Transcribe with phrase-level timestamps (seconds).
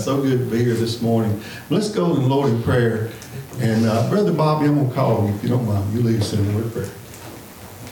[0.00, 1.42] So good to be here this morning.
[1.68, 3.10] Let's go in Lord in prayer.
[3.58, 5.92] And uh, Brother Bobby, I'm going to call you if you don't mind.
[5.92, 6.90] You lead us in the word of prayer.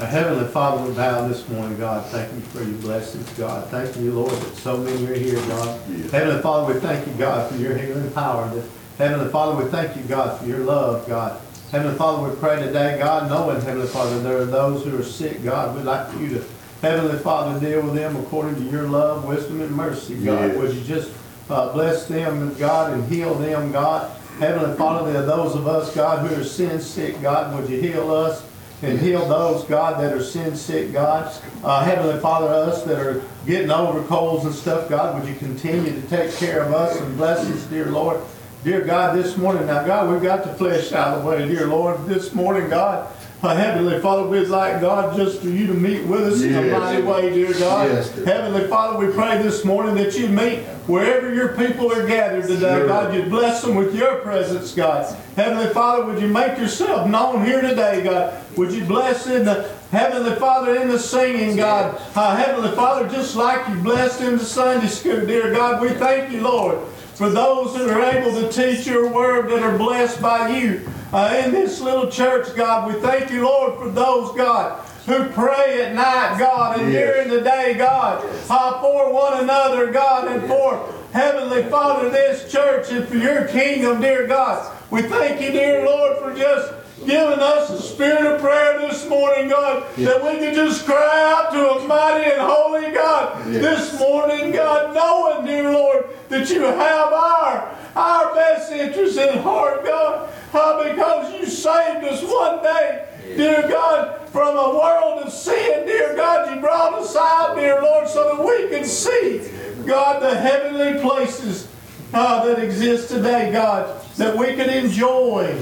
[0.00, 3.68] Our Heavenly Father, we bow this morning, God, thank you for your blessings, God.
[3.68, 5.80] Thank you, Lord, that so many are here, God.
[6.10, 8.48] Heavenly Father, we thank you, God, for your healing power.
[8.96, 11.38] Heavenly Father, we thank you, God, for your love, God.
[11.72, 15.44] Heavenly Father, we pray today, God, knowing, Heavenly Father, there are those who are sick,
[15.44, 15.76] God.
[15.76, 16.44] We'd like you to,
[16.80, 20.56] Heavenly Father, deal with them according to your love, wisdom, and mercy, God.
[20.56, 21.12] Would you just
[21.48, 24.10] uh, bless them, God, and heal them, God.
[24.38, 27.54] Heavenly Father, there are those of us, God, who are sin sick, God.
[27.54, 28.44] Would you heal us?
[28.82, 31.32] and heal those, God, that are sin sick, God.
[31.64, 35.92] Uh, Heavenly Father, us that are getting over colds and stuff, God, would you continue
[35.92, 38.20] to take care of us and bless us, dear Lord.
[38.64, 41.66] Dear God, this morning, now God, we've got the flesh out of the way, dear
[41.66, 42.06] Lord.
[42.06, 43.08] This morning, God,
[43.42, 46.78] uh, Heavenly Father, we'd like, God, just for you to meet with us in a
[46.78, 47.88] mighty way, dear God.
[47.88, 48.24] Yes, dear.
[48.24, 52.78] Heavenly Father, we pray this morning that you meet wherever your people are gathered today,
[52.78, 52.86] Sure.
[52.88, 53.14] God.
[53.14, 55.14] You bless them with your presence, God.
[55.36, 58.42] Heavenly Father, would you make yourself known here today, God?
[58.56, 62.00] Would you bless in the Heavenly Father in the singing, God?
[62.16, 66.32] Uh, Heavenly Father, just like you blessed in the Sunday school, dear God, we thank
[66.32, 66.78] you, Lord,
[67.18, 71.42] for those that are able to teach your word that are blessed by you uh,
[71.44, 72.94] in this little church, God.
[72.94, 77.02] We thank you, Lord, for those, God, who pray at night, God, and Yes.
[77.12, 82.92] during the day, God, uh, for one another, God, and for Heavenly Father, this church
[82.92, 84.72] and for your kingdom, dear God.
[84.92, 86.72] We thank you, dear Lord, for just
[87.06, 91.52] giving us a spirit of prayer this morning, God, that we can just cry out
[91.52, 93.62] to a mighty and holy God Yes.
[93.90, 99.84] this morning, God, knowing, dear Lord, that you have our our best interests in heart,
[99.84, 105.84] God, uh, because you saved us one day, dear God, from a world of sin,
[105.86, 109.50] dear God, you brought us out, dear Lord, so that we can see,
[109.84, 111.66] God, the heavenly places
[112.14, 115.60] uh, that exist today, God, that we can enjoy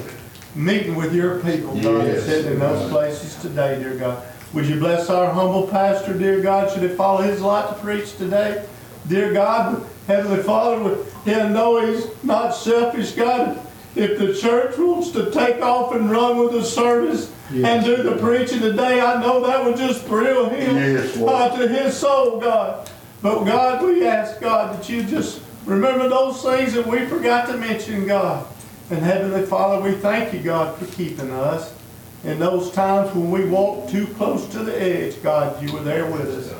[0.57, 2.25] meeting with your people, God, Yes.
[2.25, 4.19] sitting in those places today, dear God.
[4.55, 6.73] Would you bless our humble pastor, dear God?
[6.73, 8.63] Should it follow his light to preach today?
[9.07, 13.59] Dear God, Heavenly Father, and know he's not selfish, God.
[13.95, 18.17] If the church wants to take off and run with the service and do the
[18.17, 21.33] preaching today, I know that would just thrill him Yes, Lord.
[21.33, 22.89] uh, to his soul, God.
[23.23, 27.57] But God, we ask, God, that you just remember those things that we forgot to
[27.57, 28.45] mention, God.
[28.89, 31.75] And Heavenly Father, we thank you, God, for keeping us.
[32.23, 36.07] In those times when we walked too close to the edge, God, you were there
[36.07, 36.53] with us.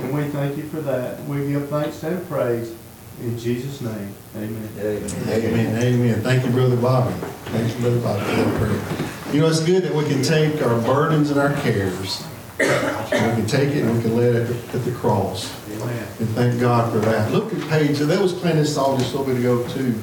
[0.00, 1.22] And we thank you for that.
[1.24, 2.74] We give thanks and praise
[3.20, 4.14] in Jesus' name.
[4.36, 4.68] Amen.
[4.78, 6.20] Amen, amen.
[6.22, 7.14] Thank you, Brother Bobby.
[7.46, 9.34] Thank you, Brother Bobby, for that prayer.
[9.34, 12.24] You know, it's good that we can take our burdens and our cares,
[12.58, 15.52] and we can take it and we can lay it at the cross.
[15.70, 16.08] Amen.
[16.20, 17.32] And thank God for that.
[17.32, 19.94] Look at page, that was playing this song just a little bit ago too.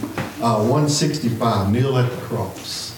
[0.44, 2.93] Uh, 165, Kneel at the Cross.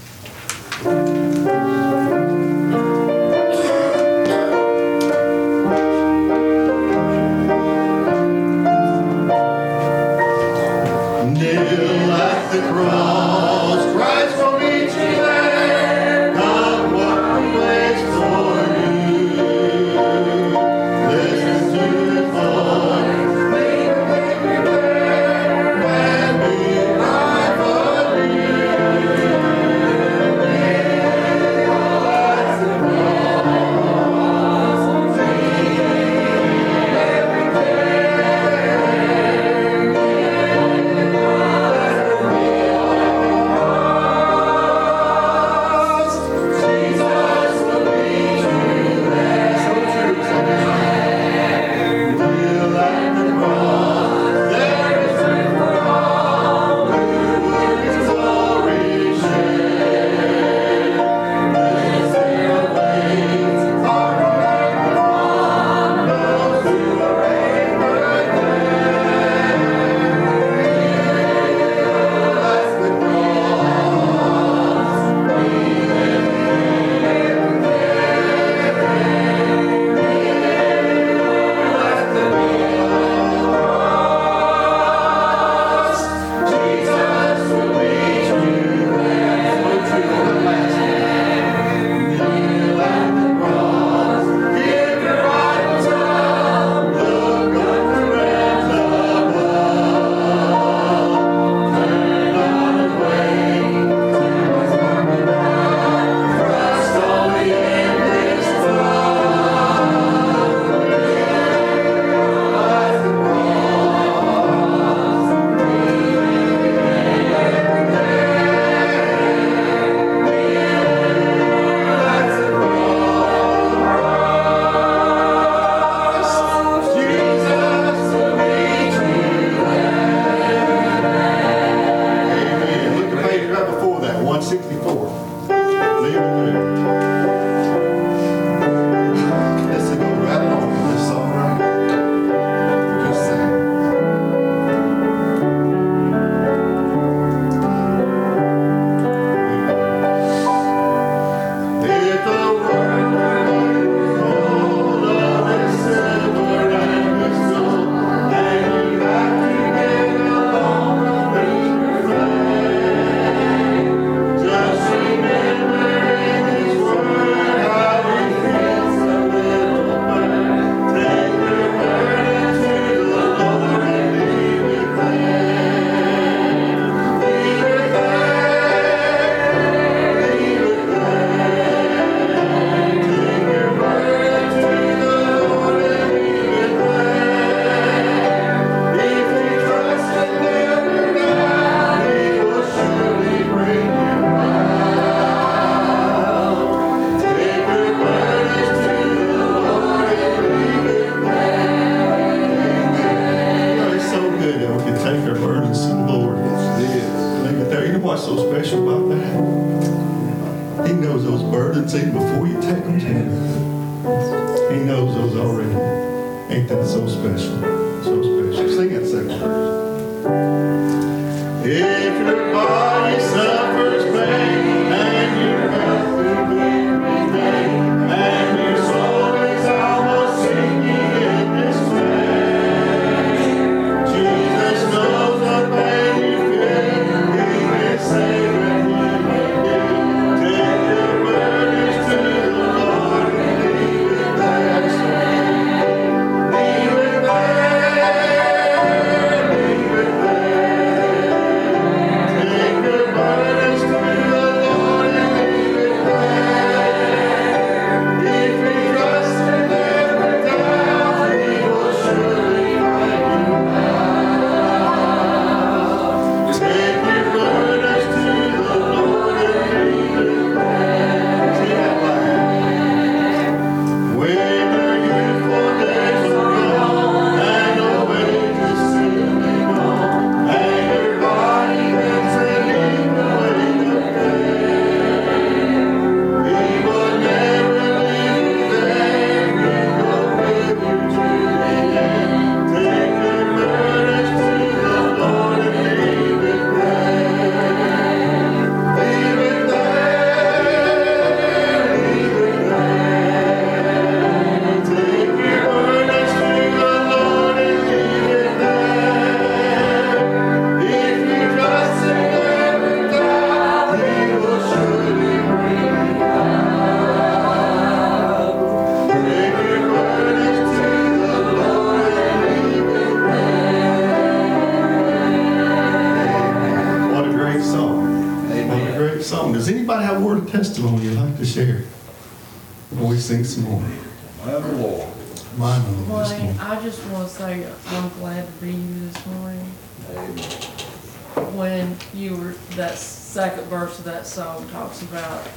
[344.95, 345.47] Talks about,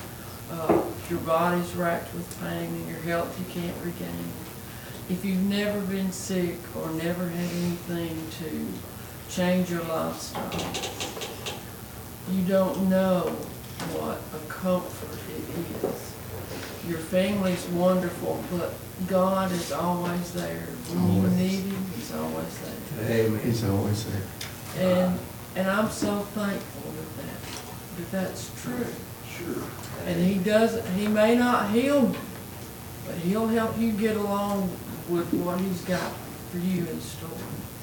[0.51, 4.33] uh, your body's racked with pain and your health you can't regain.
[5.09, 10.51] If you've never been sick or never had anything to change your lifestyle,
[12.31, 13.21] you don't know
[13.95, 16.15] what a comfort it is.
[16.89, 18.75] Your family's wonderful, but
[19.07, 20.67] God is always there.
[20.89, 23.11] When you need Him, He's always there.
[23.11, 23.41] Amen.
[23.45, 24.23] He's always there.
[24.79, 25.19] And,
[25.57, 28.87] and I'm so thankful that that, that that's true.
[29.39, 29.65] Sure.
[30.07, 32.15] And He does, He may not heal
[33.09, 34.71] but He'll help you get along
[35.09, 36.13] with what He's got
[36.51, 37.31] for you in store.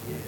[0.07, 0.21] Yes.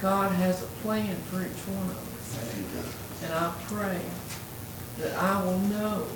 [0.00, 3.22] God has a plan for each one of us.
[3.22, 4.00] And I pray
[4.98, 6.06] that I will know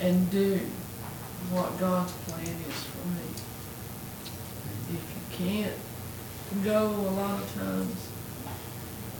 [0.00, 0.60] and do
[1.50, 3.30] what God's plan is for me.
[4.90, 8.08] If you can't go a lot of times,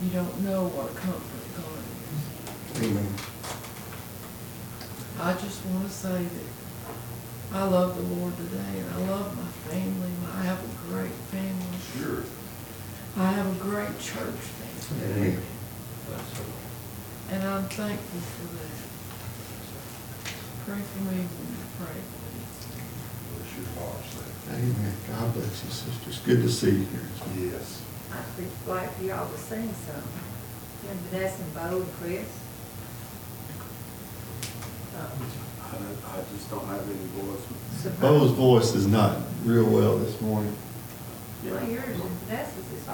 [0.03, 1.44] you don't know what comfort.
[2.77, 3.15] Amen.
[5.21, 6.49] I just want to say that
[7.53, 10.11] I love the Lord today and I love my family.
[10.37, 11.79] I have a great family.
[11.97, 12.25] Sure.
[13.17, 15.29] I have a great church family.
[15.29, 15.43] Amen.
[17.31, 18.95] And I'm thankful for that.
[20.67, 22.59] Pray for me when you pray, please.
[23.31, 24.55] Bless your heart, say.
[24.55, 24.95] Amen.
[25.09, 26.09] God bless you, sister.
[26.09, 27.53] It's good to see you here.
[27.53, 27.83] Yes.
[28.13, 30.09] I'd like for y'all to sing some.
[30.91, 32.44] And Vanessa and Beau and Chris.
[34.97, 35.07] Uh,
[35.63, 37.41] I don't, I just don't have any voice.
[37.83, 40.55] suppose- Beau's voice is not real well this morning.
[41.45, 42.89] Well, yours and Vanessa's is good.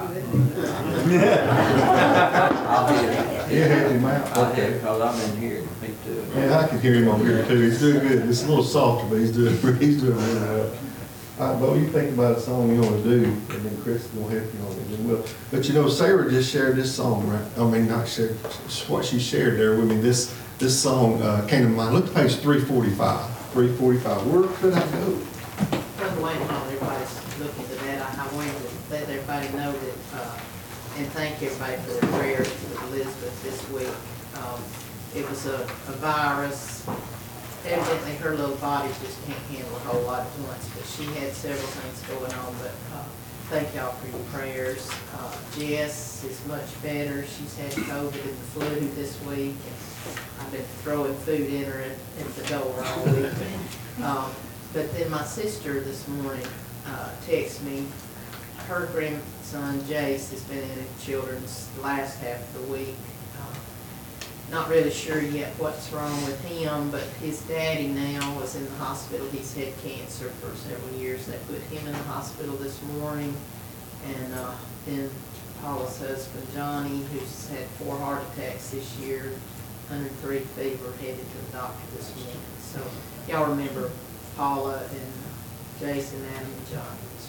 [1.54, 3.52] I'll hear it.
[3.52, 4.36] Yeah, help him out.
[4.52, 6.24] Okay, because I'm in here, me too.
[6.34, 7.60] Yeah, I can hear him over here too.
[7.60, 8.28] He's doing good.
[8.28, 10.72] It's a little softer, but he's doing, he's doing really well.
[11.38, 14.12] All right, Beau, you think about a song you want to do, and then Chris
[14.14, 17.26] will help you on it, and we'll, but you know, Sarah just shared this song,
[17.28, 17.44] right?
[17.56, 18.34] I mean, not shared,
[18.88, 21.94] what she shared there with me, this, this song, uh, came to mind.
[21.94, 24.26] Look at page three forty-five, three forty-five.
[24.26, 25.18] Where could I go?
[25.96, 29.96] Brother Wayne, while everybody's looking to that, I, I wanted to let everybody know that,
[30.20, 30.38] uh,
[30.98, 33.88] and thank everybody for their prayers for Elizabeth this week.
[34.44, 34.60] Um,
[35.16, 36.86] it was a, a virus,
[37.64, 41.32] evidently her little body just can't handle a whole lot at once, but she had
[41.32, 43.04] several things going on, but, uh,
[43.48, 44.88] thank y'all for your prayers.
[45.16, 49.76] Uh, Jess is much better, she's had COVID and the flu this week, and
[50.40, 53.32] I've been throwing food in her at, at the door all week.
[54.02, 54.30] Um,
[54.72, 56.46] But then my sister this morning,
[56.86, 57.84] uh, texted me,
[58.66, 62.94] her grandson Jace has been in the children's last half of the week.
[63.36, 63.54] uh,
[64.50, 68.74] Not really sure yet what's wrong with him, but his daddy now was in the
[68.76, 69.26] hospital.
[69.32, 71.26] He's had cancer for several years.
[71.26, 73.34] They put him in the hospital this morning.
[74.06, 74.52] And, uh,
[74.86, 75.10] then
[75.60, 79.32] Paula's husband, Johnny, who's had four heart attacks this year,
[79.90, 82.36] 103 fever headed to the doctor this morning.
[82.60, 82.80] So
[83.26, 83.90] y'all remember
[84.36, 85.12] Paula and
[85.80, 87.28] Jason, Adam, and John this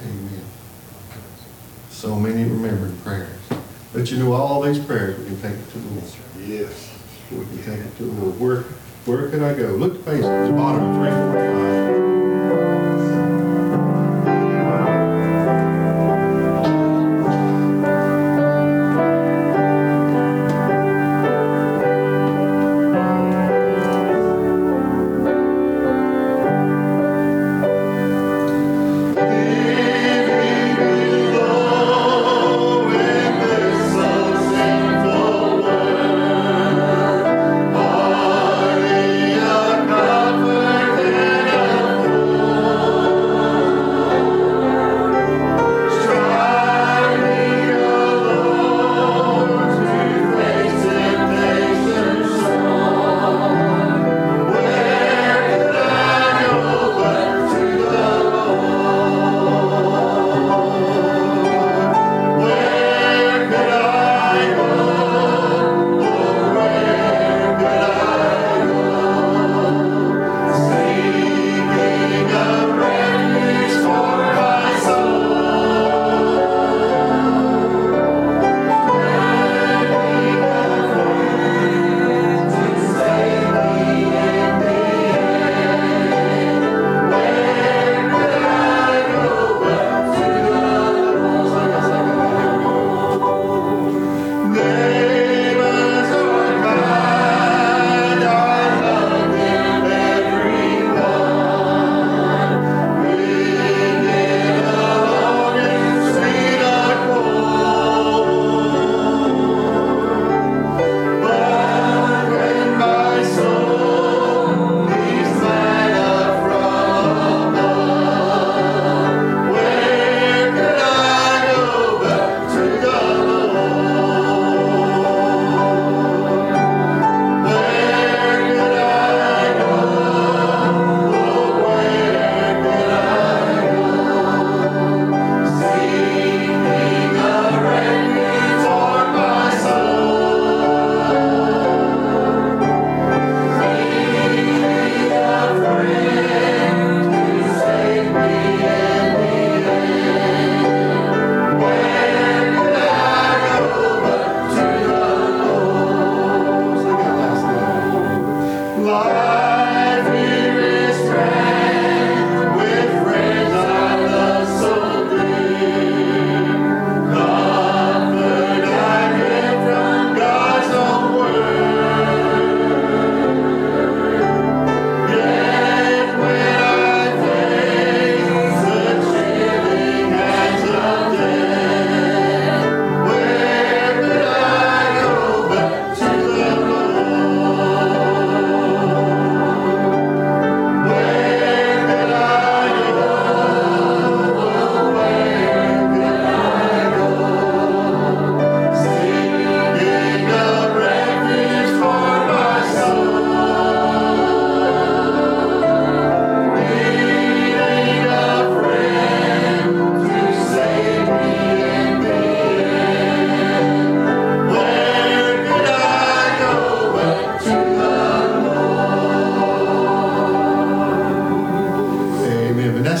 [0.00, 0.44] Amen.
[1.90, 3.38] So many remembered prayers.
[3.92, 6.10] But you know, all these prayers, we can take it to the Lord.
[6.40, 6.90] Yes.
[7.30, 8.40] We can take it to the Lord.
[8.40, 8.62] Where,
[9.06, 9.68] where could I go?
[9.68, 13.41] Look at the the bottom of 345.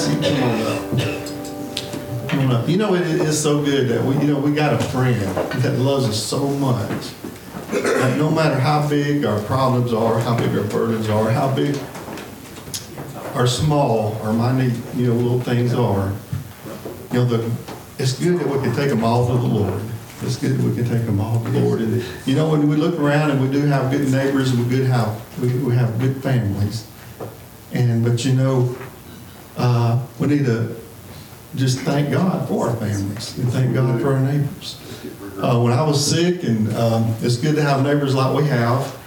[0.06, 2.28] Come on up.
[2.28, 2.68] Come on up.
[2.68, 5.20] You know it is so good that we, you know, we got a friend
[5.62, 7.12] that loves us so much
[8.16, 11.76] no matter how big our problems are, how big our burdens are, how big
[13.34, 16.12] or small or minute, you know, little things are,
[17.12, 17.50] you know, the,
[17.98, 19.82] it's good that we can take them all to the Lord.
[20.22, 21.80] It's good that we can take them all to the Lord.
[21.80, 24.86] And, you know, when we look around and we do have good neighbors, we good
[24.86, 26.86] have we, we have good families.
[27.72, 28.76] And but you know,
[29.56, 30.76] uh, we need to
[31.54, 34.78] just thank God for our families and thank God for our neighbors.
[35.38, 38.98] Uh, when I was sick, and um, it's good to have neighbors like we have.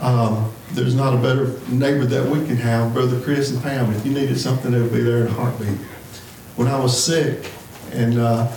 [0.00, 3.92] Um, there's not a better neighbor that we can have, Brother Chris and Pam.
[3.92, 5.78] If you needed something, they would be there in a heartbeat.
[6.56, 7.50] When I was sick,
[7.92, 8.48] and uh,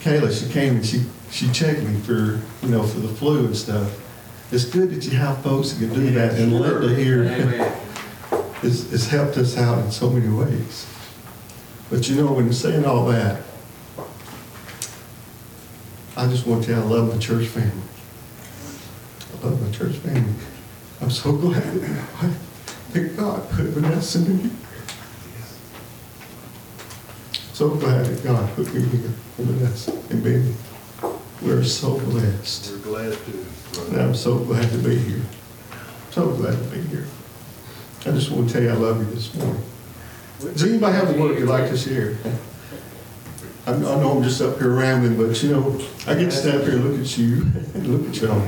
[0.00, 3.56] Kayla, she came and she she checked me for, you know, for the flu and
[3.56, 4.00] stuff.
[4.52, 7.24] It's good that you have folks that can do that, and Linda here
[8.62, 8.70] Amen.
[8.72, 10.86] has, has helped us out in so many ways.
[11.90, 13.42] But you know, when saying all that,
[16.16, 17.82] I just want to tell you, I love my church family.
[19.32, 20.34] I love my church family.
[21.00, 21.62] I'm so glad
[22.92, 24.50] that God put Vanessa in me.
[27.52, 30.54] So glad that God put me here, and Vanessa and Benny.
[31.42, 32.70] We're so blessed.
[32.72, 33.82] We're glad to.
[33.92, 35.22] And I'm so glad to be here.
[36.10, 37.06] So glad to be here.
[38.06, 39.62] I just want to tell you I love you this morning.
[40.40, 42.16] Does anybody have a word you'd like to share?
[43.66, 46.64] I know I'm just up here rambling, but you know, I get to stand up
[46.64, 47.42] here and look at you
[47.74, 48.40] and look at y'all.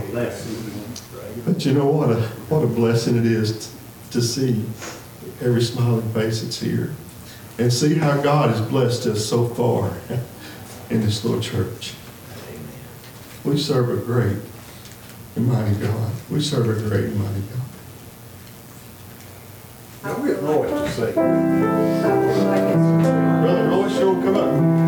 [1.45, 3.75] But you know what a, what a blessing it is
[4.13, 4.65] to see
[5.43, 6.95] every smiling face that's here
[7.59, 9.93] and see how God has blessed us so far
[10.89, 11.95] in this little church.
[13.45, 14.39] We serve a great
[15.37, 16.13] and mighty God.
[16.31, 17.62] We serve a great and mighty God.
[20.05, 21.09] I We have feel Roy like, to say.
[21.11, 23.41] I feel like it's true.
[23.41, 24.82] Brother Roy, sure, come up.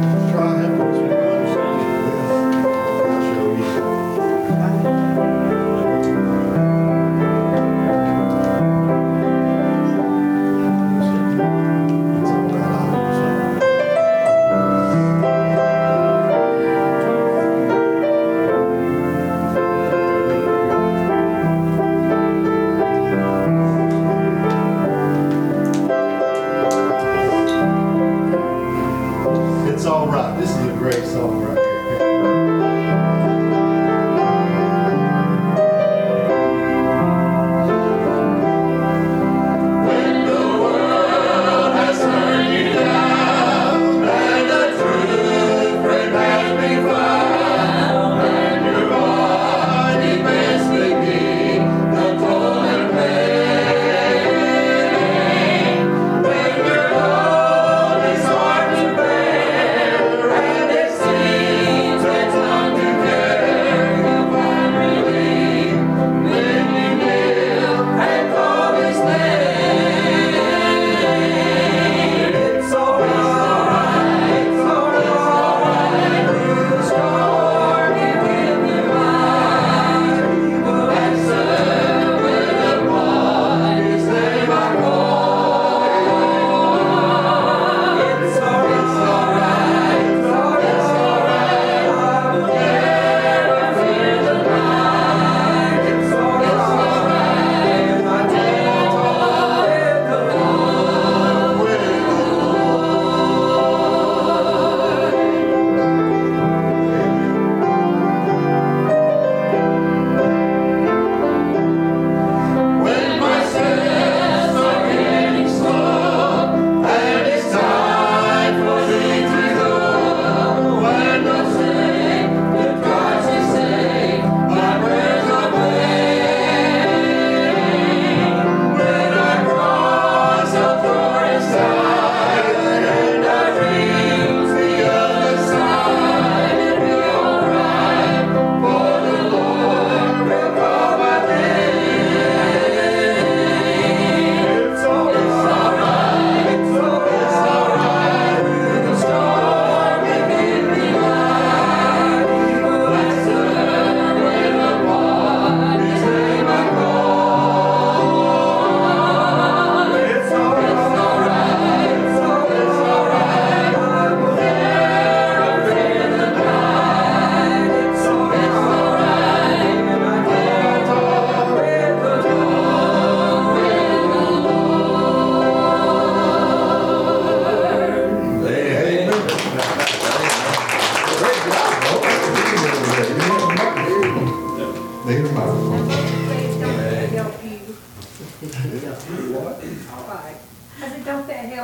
[31.25, 33.24] Song right here.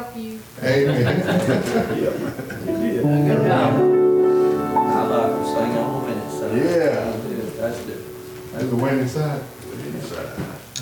[0.03, 0.41] Help you?
[0.63, 1.21] Amen.
[2.67, 3.75] Good job.
[4.77, 6.55] I like to sing on the minute, so.
[6.55, 7.11] Yeah.
[7.11, 8.03] That's good, that's good.
[8.53, 9.43] That's the winning side.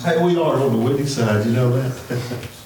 [0.03, 2.49] Hey, we are on the winning side, you know that?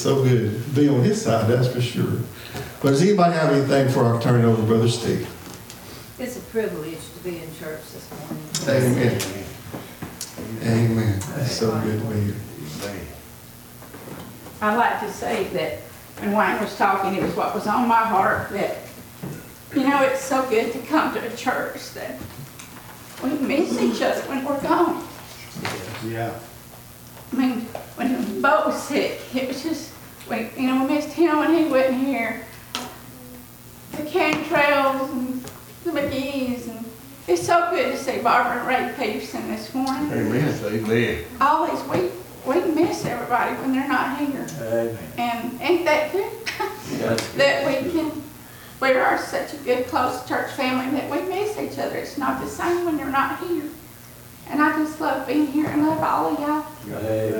[0.00, 2.20] So good to be on his side, that's for sure.
[2.80, 5.28] But does anybody have anything for our turn it over, to Brother Steve?
[6.18, 8.96] It's a privilege to be in church this morning.
[8.96, 9.20] Amen.
[10.62, 11.16] Amen.
[11.36, 12.34] It's so good to be here.
[14.62, 15.80] I'd like to say that
[16.20, 18.78] when Wayne was talking, it was what was on my heart that,
[19.74, 22.18] you know, it's so good to come to a church that
[23.22, 25.06] we miss each other when we're gone.
[26.06, 26.32] Yeah.
[27.32, 27.60] I mean,
[27.94, 29.92] when Beau was sick, it was just,
[30.28, 32.44] we, you know, we missed him when he wasn't here.
[33.92, 35.42] The Cantrells and
[35.84, 36.84] the McGee's and
[37.28, 40.10] it's so good to see Barbara and Ray Peterson this morning.
[40.12, 41.24] Amen.
[41.40, 42.10] Always, we,
[42.46, 44.46] we miss everybody when they're not here.
[44.60, 44.98] Amen.
[45.18, 46.32] And ain't that good?
[47.36, 48.10] That we can,
[48.80, 51.96] we are such a good, close church family that we miss each other.
[51.96, 53.64] It's not the same when you're not here.
[54.48, 56.66] And I just love being here and love all of y'all.
[56.88, 57.34] Amen.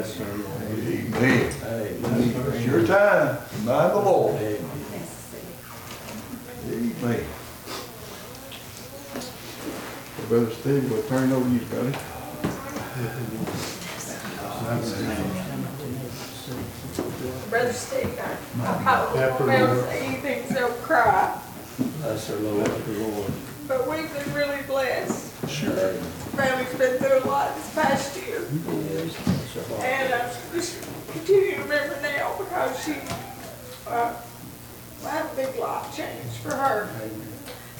[2.54, 4.36] It's your time, by the Lord.
[4.36, 4.58] Amen.
[6.68, 7.24] Amen.
[10.28, 11.96] Brother Steve, we'll turn it over to you, buddy.
[17.50, 21.39] Brother Steve, I, I probably won't be able say anything, so cry,
[21.80, 23.32] Bless her, Lord, Lord.
[23.68, 25.48] but we've been really blessed.
[25.48, 25.70] Sure.
[26.36, 28.42] Family's been through a lot this past year,
[28.92, 29.84] Yes, bless her heart.
[29.84, 32.94] and I just continue to remember now because she,
[33.86, 34.14] uh,
[35.02, 36.88] had a big life change for her.
[37.02, 37.26] Amen.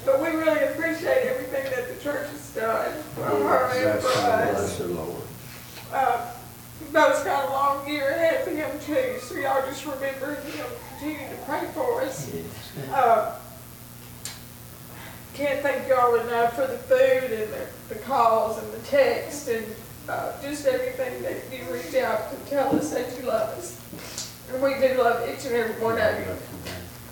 [0.06, 4.58] But we really appreciate everything that the church has done for her and for us.
[4.58, 5.22] Bless her, Lord.
[5.92, 6.32] Uh,
[6.92, 10.64] Beau's got a long year ahead for him too, so y'all just remember, know,
[10.98, 12.32] continue to pray for us.
[12.34, 12.90] Yes.
[12.90, 13.36] Uh,
[15.40, 19.64] Can't thank y'all enough for the food and the, the calls and the text and,
[20.07, 23.81] uh, just everything that you reach out to tell us that you love us.
[24.53, 26.26] And we do love each and every one of you.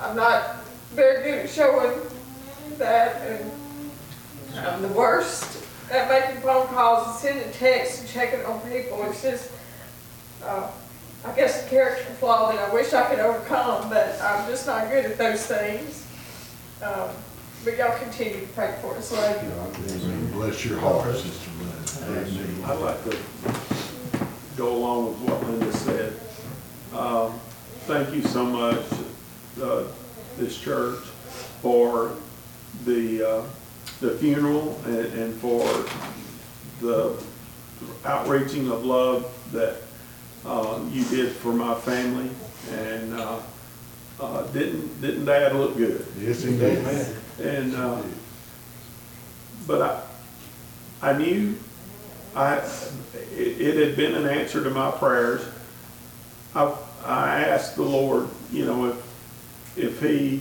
[0.03, 2.03] I'm not very good at showing
[2.77, 3.51] that and
[4.59, 9.03] I'm the worst at making phone calls and sending texts and checking on people.
[9.05, 9.51] It's just,
[10.45, 10.71] uh,
[11.25, 14.91] I guess a character flaw that I wish I could overcome, but I'm just not
[14.91, 16.07] good at those things.
[16.83, 17.09] Um,
[17.65, 20.29] but y'all continue to pray for us, love you.
[20.33, 21.51] Bless your heart, Sister
[22.07, 22.67] Linda.
[22.67, 23.17] I'd like to
[24.57, 26.13] go along with what Linda said.
[26.95, 27.39] Um,
[27.87, 28.85] Thank you so much,
[29.63, 29.85] uh,
[30.37, 30.99] this church,
[31.63, 32.13] for
[32.85, 33.43] the, uh,
[34.01, 35.65] the funeral and and for
[36.83, 37.19] the
[38.05, 39.77] outreaching of love that
[40.45, 42.29] uh, you did for my family.
[42.73, 43.41] And uh,
[44.21, 46.05] uh, didn't, didn't Dad look good?
[46.21, 46.85] Yes, indeed.
[47.41, 48.03] And, uh,
[49.67, 49.83] but
[51.03, 51.57] I, I knew
[52.35, 52.57] I,
[53.37, 55.47] it, it had been an answer to my prayers.
[56.55, 56.75] I,
[57.05, 60.41] I asked the Lord, you know, if, if he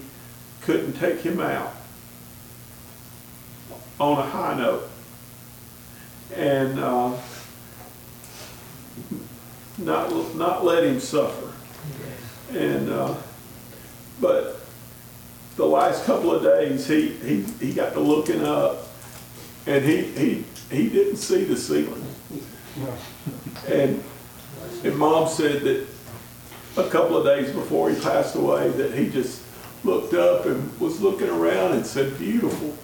[0.62, 1.74] couldn't take him out
[4.00, 4.90] on a high note.
[6.36, 7.18] And, uh,
[9.78, 11.54] not, not let him suffer.
[12.52, 13.16] And, uh,
[14.20, 14.57] but
[15.58, 18.88] the last couple of days, he, he, he got to looking up
[19.66, 22.06] and he, he, he didn't see the ceiling.
[23.68, 24.02] And,
[24.84, 25.88] and mom said that
[26.78, 29.42] a couple of days before he passed away, that he just
[29.84, 32.78] looked up and was looking around and said, beautiful.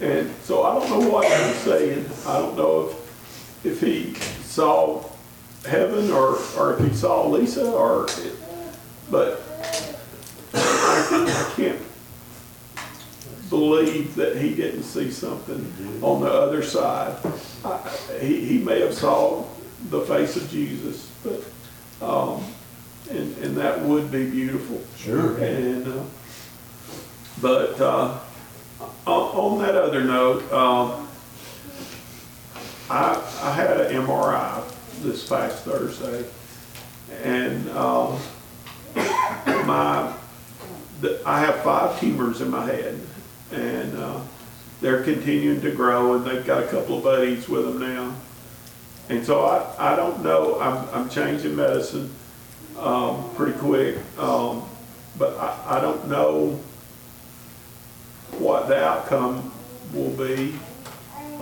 [0.00, 2.06] And so I don't know what he was saying.
[2.26, 5.04] I don't know if, if he saw
[5.66, 8.06] heaven or, or if he saw Lisa or,
[9.10, 9.43] but
[11.16, 11.80] I can't
[13.50, 17.16] believe that he didn't see something on the other side.
[17.64, 17.80] I-
[18.20, 19.44] He, he may have saw
[19.90, 21.42] the face of Jesus, but,
[22.06, 22.44] um,
[23.10, 24.80] and, and that would be beautiful.
[24.96, 25.36] Sure.
[25.38, 26.02] And, uh,
[27.42, 28.18] but, uh,
[29.06, 31.06] on, that other note, um,
[32.90, 34.62] I, I had an MRI
[35.02, 36.24] this past Thursday,
[37.22, 38.18] and, um,
[39.66, 40.12] my,
[41.26, 43.00] I have five tumors in my head,
[43.52, 44.20] and uh,
[44.80, 48.14] they're continuing to grow, and they've got a couple of buddies with them now.
[49.08, 52.10] And so I, I don't know, I'm, I'm changing medicine
[52.78, 54.68] um, pretty quick, um,
[55.18, 56.58] but I, I don't know
[58.38, 59.52] what the outcome
[59.92, 60.54] will be.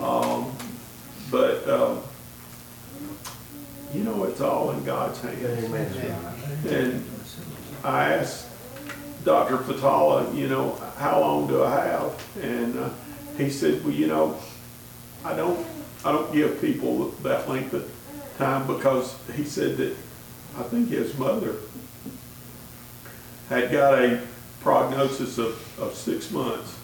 [0.01, 0.53] Um,
[1.31, 2.03] But, um,
[3.95, 5.65] you know, it's all in God's hands.
[6.67, 7.03] And
[7.83, 8.52] I asked
[9.25, 9.59] Dr.
[9.59, 12.27] Fatala, you know, how long do I have?
[12.43, 12.91] And uh,
[13.39, 14.39] he said, well, you know,
[15.25, 15.65] I don't
[16.05, 17.91] I don't give people that length of
[18.39, 19.97] time because he said that,
[20.59, 21.57] I think his mother
[23.49, 24.21] had got a
[24.61, 26.77] prognosis of, of six months,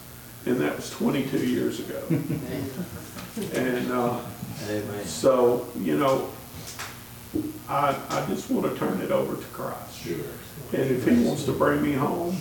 [0.47, 2.03] and that was twenty-two years ago.
[3.55, 4.19] And, uh,
[5.05, 6.29] so, you know,
[7.69, 9.97] I, I just want to turn it over to Christ.
[9.97, 10.17] Sure.
[10.73, 12.37] And if he wants to bring me home,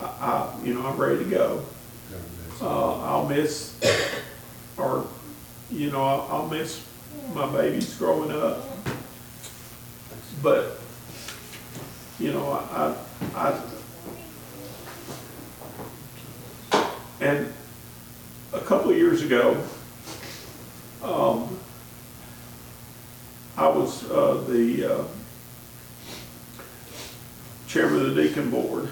[0.00, 1.64] I, I, you know, I'm ready to go.
[2.60, 3.78] Uh, I'll miss,
[4.76, 5.06] or,
[5.70, 6.84] you know, I'll, miss
[7.34, 8.64] my babies growing up.
[10.42, 10.80] But,
[12.18, 12.96] you know, I,
[13.34, 13.62] I, I-
[17.20, 17.52] and
[18.52, 19.60] a couple of years ago,
[21.02, 21.58] um,
[23.56, 25.04] I was, uh, the, uh,
[27.68, 28.88] chairman of the deacon board.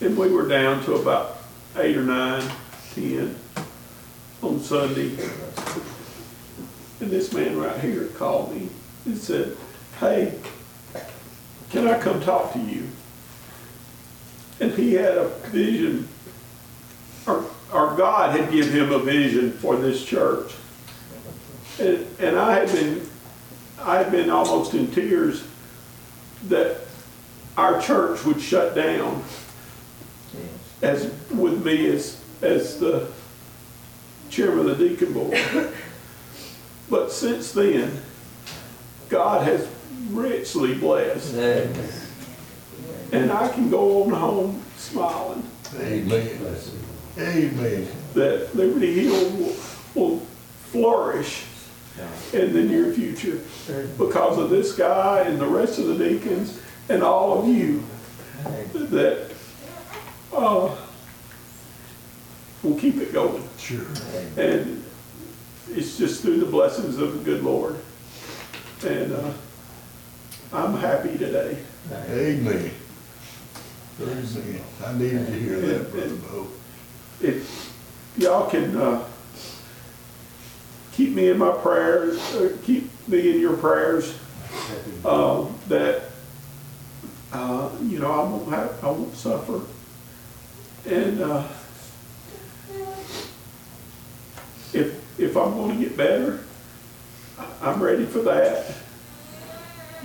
[0.00, 1.38] And we were down to about
[1.76, 2.48] eight or nine,
[2.94, 3.36] ten
[4.40, 5.18] on Sunday.
[7.00, 8.68] And this man right here called me
[9.04, 9.56] and said,
[9.98, 10.38] hey,
[11.70, 12.88] can I come talk to you?
[14.60, 16.08] And he had a vision,
[17.26, 20.54] or, or God had given him a vision for this church.
[21.80, 23.08] And, and I had been,
[23.80, 25.44] I had been almost in tears
[26.48, 26.87] that
[27.58, 29.22] our church would shut down
[30.80, 33.08] as, with me as, as the
[34.30, 35.36] chairman of the deacon board.
[36.88, 38.00] But since then,
[39.08, 39.68] God has
[40.10, 41.90] richly blessed, Amen.
[43.12, 45.42] and I can go on home smiling
[45.74, 46.38] Amen.
[47.18, 47.88] Amen.
[48.14, 49.56] that Liberty Hill will,
[49.94, 50.18] will
[50.70, 51.44] flourish
[52.32, 53.40] in the near future
[53.98, 57.84] because of this guy and the rest of the deacons and all of you
[58.74, 59.30] that,
[60.32, 60.74] uh,
[62.62, 63.46] will keep it going.
[63.58, 63.86] Sure.
[64.36, 64.84] And
[65.70, 67.76] it's just through the blessings of the good Lord.
[68.86, 69.32] And, uh,
[70.52, 71.58] I'm happy today.
[71.92, 72.70] Amen.
[74.00, 74.60] Amen.
[74.84, 76.46] I needed to hear that, Brother Beau.
[77.20, 77.74] If
[78.16, 79.04] y'all can, uh,
[80.92, 84.14] keep me in my prayers, uh, keep me in your prayers,
[85.04, 86.07] uh, that,
[87.32, 89.60] uh, you know, I won't have, I won't suffer.
[90.86, 91.46] And, uh,
[94.72, 96.40] if, if I'm gonna get better,
[97.60, 98.74] I'm ready for that.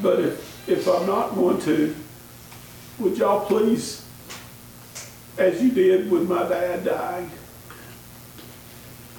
[0.02, 1.96] But if, if I'm not going to,
[3.00, 4.06] would y'all please,
[5.38, 7.30] as you did with my dad dying,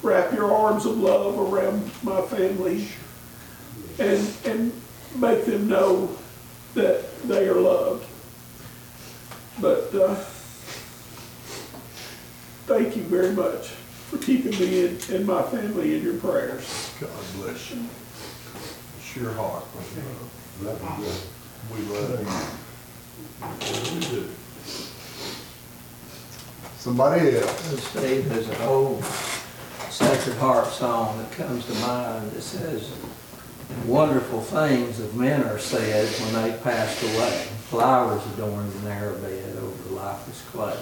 [0.02, 2.86] wrap your arms of love around my family
[3.98, 4.72] and, and
[5.16, 6.16] make them know
[6.74, 8.06] that they are loved.
[9.60, 10.14] But, uh,
[12.66, 13.68] thank you very much
[14.10, 16.92] for keeping me and, and my family in your prayers.
[17.00, 17.84] God bless you.
[19.02, 19.64] Sure heart,
[20.60, 20.98] Brother Beau.
[21.72, 23.46] We love you.
[23.94, 24.28] We do.
[26.78, 27.84] Somebody else.
[27.88, 29.04] Steve, there's an old
[29.90, 32.92] Sacred Heart song that comes to mind that says,
[33.86, 37.48] Wonderful things of men are said when they passed away.
[37.68, 40.78] Flowers adorn the narrow bed over the lifeless clay.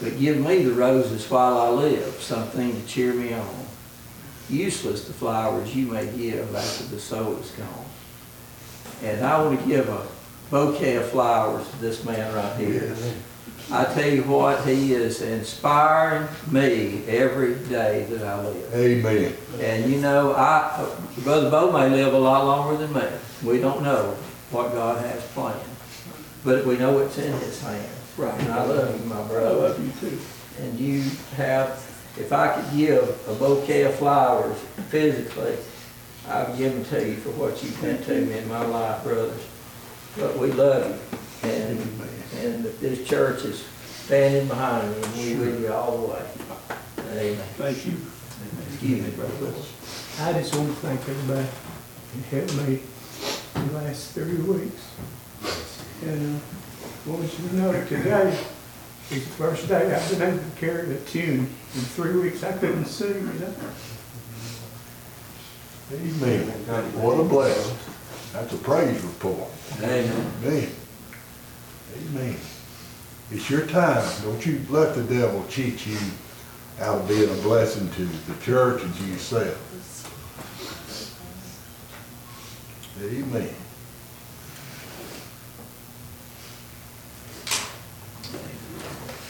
[0.00, 3.66] But give me the roses while I live, something to cheer me on.
[4.48, 7.86] Useless the flowers you may give after the soul is gone.
[9.02, 10.06] And I want to give a
[10.50, 12.94] bouquet of flowers to this man right here.
[13.72, 18.74] I tell you what, he is inspiring me every day that I live.
[18.74, 19.34] Amen.
[19.60, 20.86] And you know, I,
[21.24, 23.08] Brother Beau may live a lot longer than me.
[23.42, 24.14] We don't know
[24.50, 25.58] what God has planned.
[26.44, 27.88] But we know it's in his hands.
[28.18, 28.38] Right.
[28.40, 29.46] And I love you, my brother.
[29.46, 30.18] I love you too.
[30.60, 31.04] And you
[31.36, 31.70] have,
[32.18, 34.58] if I could give a bouquet of flowers
[34.90, 35.56] physically,
[36.28, 39.46] I'd give them to you for what you've been to me in my life, brothers.
[40.18, 40.90] But we love
[41.42, 41.48] you.
[41.48, 41.78] And,
[42.40, 43.64] and this church is
[44.04, 46.22] standing behind you, and we with you all the way.
[47.12, 47.36] Amen.
[47.56, 47.94] Thank you.
[48.68, 49.54] Excuse me, brother.
[50.20, 51.48] I just want to thank everybody
[52.12, 52.80] who helped me
[53.54, 54.82] the last three weeks.
[56.02, 56.40] And uh,
[57.06, 58.38] I want you to know that today
[59.10, 61.40] is the first day I've been able to carry a tune.
[61.40, 63.54] In three weeks, I couldn't sing, you know?
[65.92, 66.46] Amen.
[67.00, 67.76] What a blessing.
[68.32, 69.48] That's a praise report.
[69.78, 70.32] Amen.
[70.42, 70.70] Amen.
[71.96, 72.36] Amen.
[73.30, 74.04] It's your time.
[74.22, 75.96] Don't you let the devil cheat you
[76.80, 79.68] out of being a blessing to the church and to yourself.
[83.02, 83.54] Amen.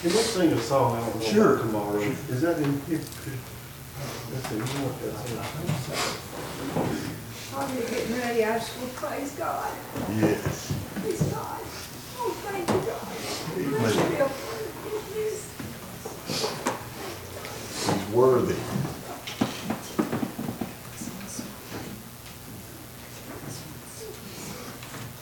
[0.03, 1.59] Can we sing a song out on Sure.
[1.59, 2.01] tomorrow?
[2.29, 3.07] Is that in, if-
[7.53, 9.71] While you're getting ready, I just want to praise God.
[10.19, 10.73] Yes.
[11.01, 11.62] Praise God.
[13.73, 13.81] Thank you, God.
[13.81, 14.31] Bless you, Bill.
[15.15, 15.49] Yes.
[17.87, 18.57] He's worthy.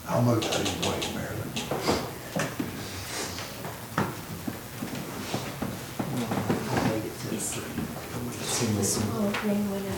[0.07, 1.51] How much do you weigh, Marilyn?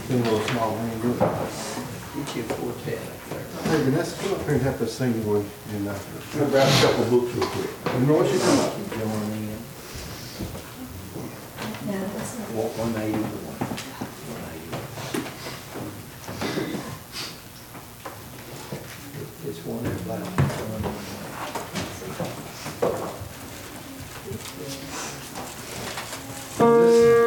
[0.09, 1.72] Get
[2.15, 3.79] you can afford that up there.
[3.79, 6.69] Hey, Vanessa, come up here and have this thing one, and, uh, I'm gonna grab
[6.69, 7.71] a couple books real quick.
[8.01, 8.77] You know what you come up?
[8.77, 9.49] You know what I mean?
[11.89, 12.37] No, that's
[19.49, 21.33] It's one in black.
[26.59, 27.22] This-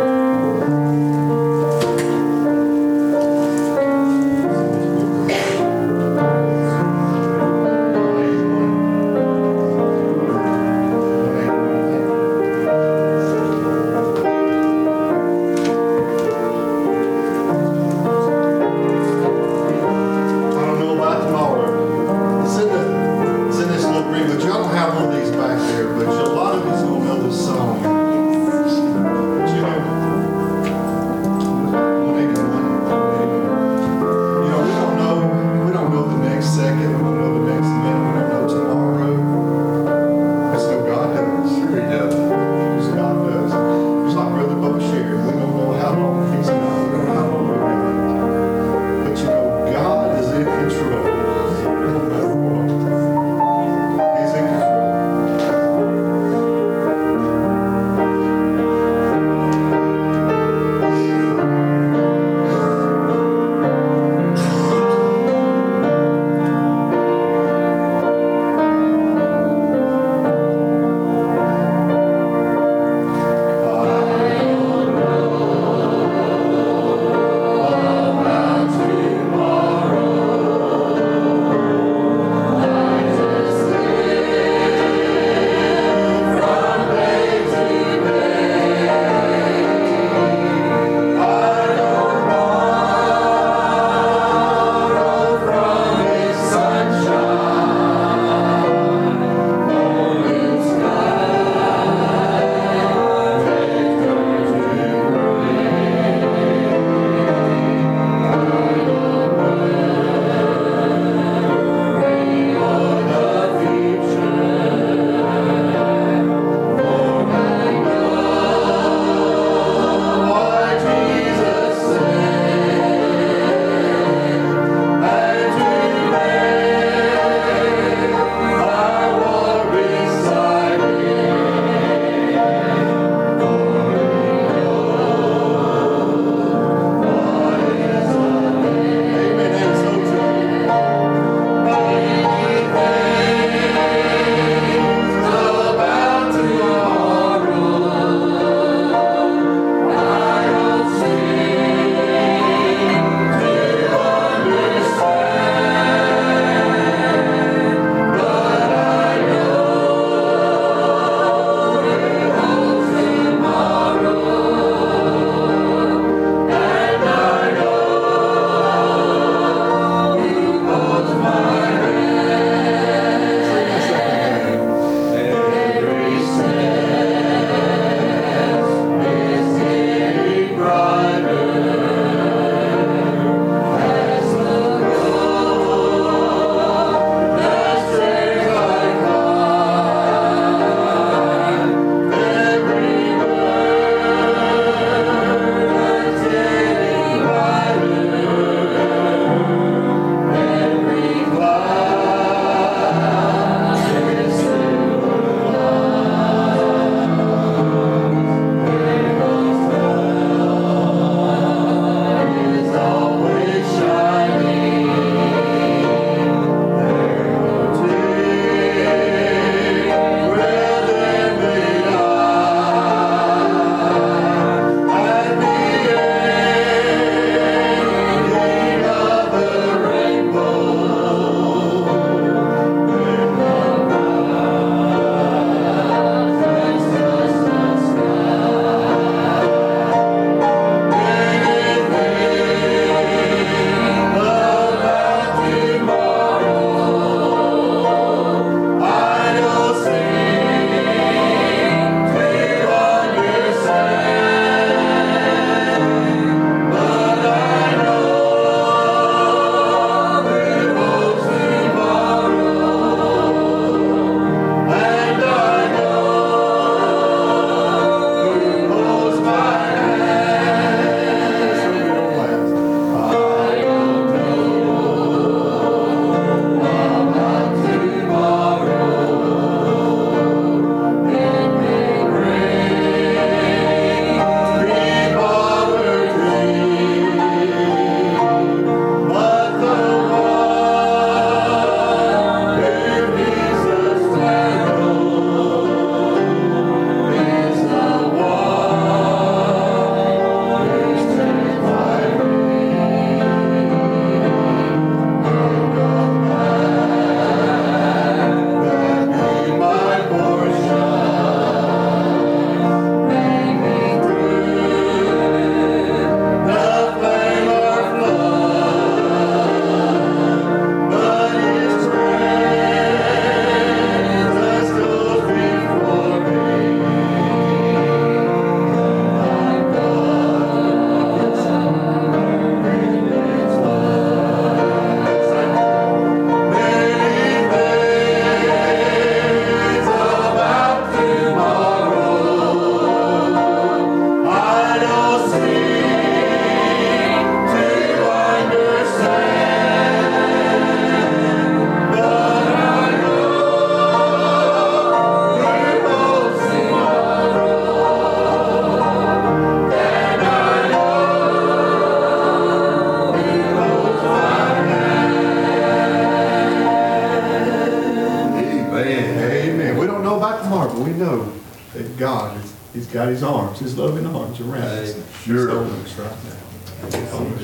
[373.55, 374.93] arms, his loving arms around us.
[374.93, 375.07] Amen.
[375.23, 375.49] Sure.
[375.49, 376.17] Holding us right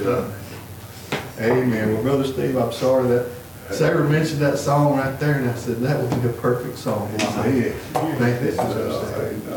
[0.09, 0.31] now.
[1.39, 1.93] Amen.
[1.93, 3.31] Well, Brother Steve, I'm sorry that
[3.71, 7.09] Sarah mentioned that song right there, and I said, that would be a perfect song.
[7.13, 7.73] Amen.
[8.19, 9.47] Thank you, Brother Steve.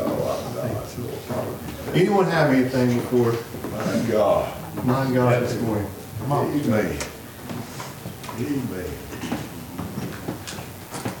[1.93, 3.33] Anyone have anything before,
[3.71, 4.85] My God.
[4.85, 5.87] my God, this morning?
[6.23, 6.97] Amen.
[8.37, 8.85] Amen.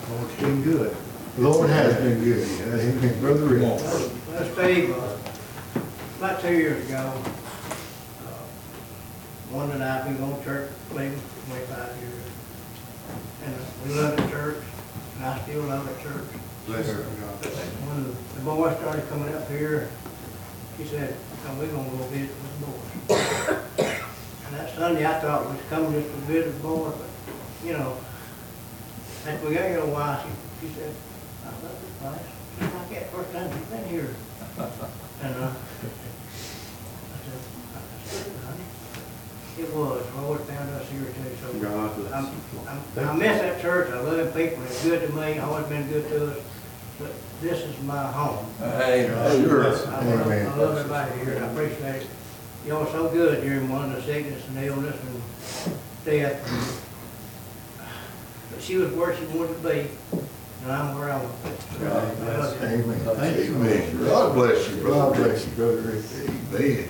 [0.07, 0.95] Oh, it's been good.
[1.35, 2.47] The Lord has been good.
[2.61, 3.19] Amen.
[3.19, 4.24] Brother Rick.
[4.65, 5.13] Steve, uh,
[6.17, 8.41] about two years ago, uh,
[9.53, 12.25] one that I've been going to church, Cleveland, twenty-five years.
[13.45, 14.57] And uh, we love the church,
[15.17, 16.25] and I still love the church.
[16.65, 17.05] Bless her,
[17.43, 19.87] But When the boys started coming up here,
[20.79, 24.01] he said, "Come, we're gonna go visit with the boys.
[24.49, 27.09] And that Sunday, I thought we was coming just to visit the boys, but,
[27.63, 27.97] you know,
[29.27, 30.89] after we got here a while, she, she said,
[31.45, 32.33] I love this place.
[32.61, 34.09] It's like that first time you've been here.
[34.57, 35.53] And, uh, I
[38.07, 38.63] said, honey.
[39.59, 41.53] It was, Lord found us here too, so.
[41.59, 42.29] God bless I'm-
[42.67, 46.07] I'm- I miss that church, I love people, it's good to me, always been good
[46.09, 46.37] to us,
[46.99, 48.45] but this is my home.
[48.61, 49.43] Amen.
[49.43, 49.65] Sure.
[49.65, 50.47] I love, Amen.
[50.47, 52.07] I love everybody here, and I appreciate it.
[52.65, 55.21] Y'all are so good during one of the sickness and illness and
[56.05, 56.39] death.
[58.51, 59.89] But she was where she wanted to be,
[60.65, 61.85] and I'm where I want to be.
[61.85, 62.67] God I love you.
[62.67, 62.99] Amen.
[63.15, 63.55] Thank you.
[63.55, 64.05] Amen.
[64.05, 64.99] God bless you, brother.
[64.99, 66.03] God bless you, Brother Rick.
[66.55, 66.89] Amen.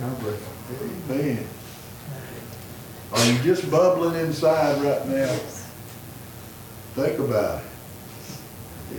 [0.00, 1.14] God bless you.
[1.14, 1.46] Amen.
[3.12, 5.34] Are you just bubbling inside right now?
[6.94, 7.64] Think about it.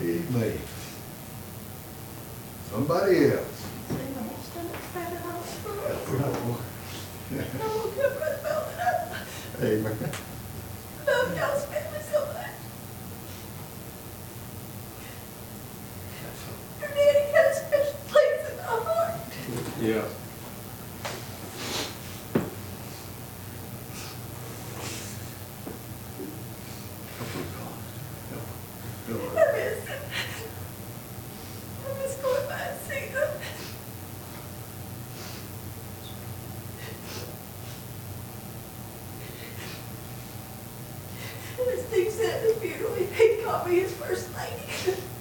[0.01, 0.57] Amen.
[2.71, 3.59] Somebody else.
[9.61, 9.97] Amen.
[11.07, 12.59] Love y'all's family so much.
[16.79, 19.15] Your daddy had a special place in my heart.
[19.81, 20.03] Yeah.
[29.09, 30.01] I miss him.
[31.87, 33.27] I miss going by and seeing him.
[41.59, 44.63] And as Steve said at the funeral, he- he called me his first lady.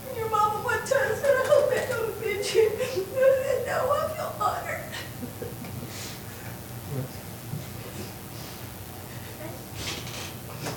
[0.09, 2.71] And your mama one time said, I hope that don't offend you.
[2.71, 4.85] And I said, no, I feel honored.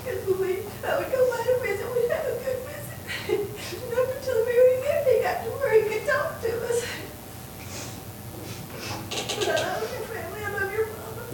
[0.04, 0.52] Because when we,
[0.84, 2.98] I would go by to visit, we'd have a good visit.
[3.30, 6.84] And up until the very end, he got to where he could talk to us.
[9.38, 11.24] But I love your family, I love your mama.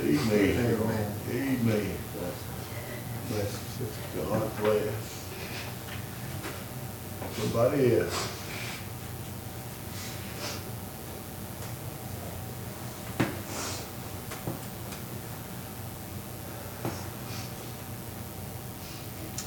[0.00, 0.74] Amen.
[0.74, 1.12] Amen.
[1.30, 1.96] Amen.
[3.28, 4.28] Bless you, sister.
[4.28, 4.94] God bless.
[7.36, 8.36] Somebody else.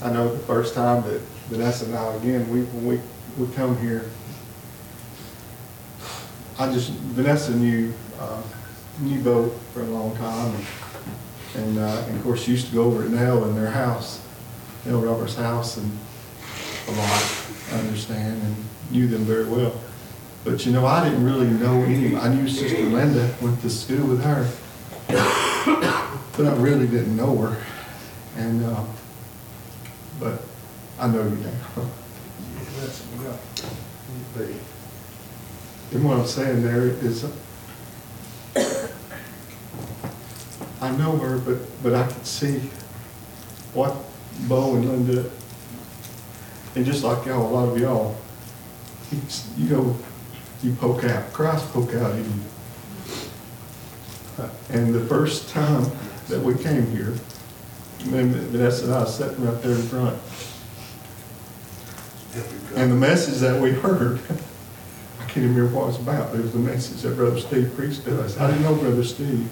[0.02, 3.00] I know the first time that Vanessa and I, again, we, when we,
[3.44, 4.10] we come here,
[6.58, 8.42] I just, Vanessa knew, uh,
[9.00, 10.54] knew Beau for a long time.
[10.54, 10.64] and-
[11.56, 14.18] And, uh, and of course, she used to go over at Nell in their house,
[14.84, 15.88] Nell Roberts' house and
[16.88, 17.22] a lot,
[17.72, 18.56] I understand, and
[18.90, 19.72] knew them very well.
[20.42, 24.04] But you know, I didn't really know any, I knew Sister Linda, went to school
[24.04, 24.48] with her.
[26.36, 27.56] But I really didn't know her.
[28.36, 28.82] And, uh,
[31.04, 31.50] I know you now.
[35.92, 37.26] And what I'm saying there is,
[40.80, 42.70] I know her, but, but I can see
[43.74, 43.94] what
[44.48, 45.30] Beau and Linda,
[46.74, 48.16] and just like y'all, a lot of y'all,
[49.58, 49.96] you know,
[50.62, 52.40] you poke out, Christ poke out in you.
[54.38, 55.84] Uh, and the first time
[56.28, 57.12] that we came here,
[58.06, 60.18] then Vanessa and I sitting right there in front.
[62.76, 64.18] And the message that we heard,
[65.20, 67.72] I can't even remember what it was about, it was the message that Brother Steve
[67.76, 68.38] preached to us.
[68.38, 69.48] I didn't know Brother Steve.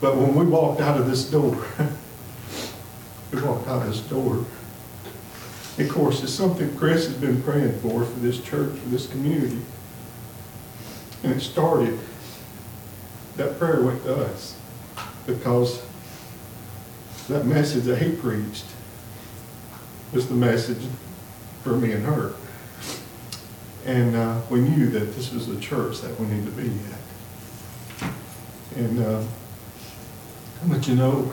[0.00, 1.56] But when we walked out of this door,
[3.32, 4.44] we walked out of this door,
[5.78, 9.60] of course, it's something Chris has been praying for, for this church, for this community.
[11.22, 11.98] And it started,
[13.36, 14.56] that prayer went to us,
[15.26, 15.82] because
[17.28, 18.64] that message that he preached
[20.12, 20.82] was the message
[21.68, 22.32] for me and her.
[23.84, 26.70] And uh, we knew that this was the church that we needed to be
[28.00, 28.10] at.
[28.76, 29.22] And, uh,
[30.66, 31.32] but you know,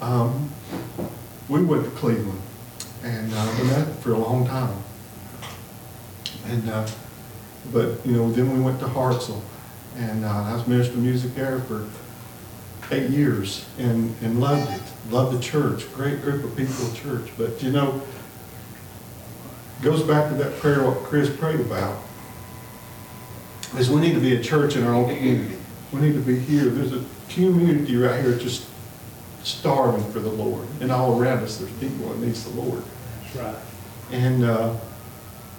[0.00, 0.50] um,
[1.48, 2.40] we went to Cleveland
[3.02, 4.76] and uh, at it for a long time.
[6.46, 6.86] And, uh,
[7.72, 9.40] but, you know, then we went to Hartsel,
[9.96, 11.88] and uh, I was minister of music there for
[12.90, 17.62] eight years, and, and loved it, loved the church, great group of people church, but,
[17.62, 18.02] you know,
[19.84, 22.02] goes back to that prayer what Chris prayed about,
[23.76, 25.56] is we need to be a church in our own community.
[25.92, 28.66] We need to be here, there's a community right here just
[29.42, 32.82] starving for the Lord, and all around us, there's people that needs the Lord.
[33.22, 33.56] That's right.
[34.10, 34.74] And, uh,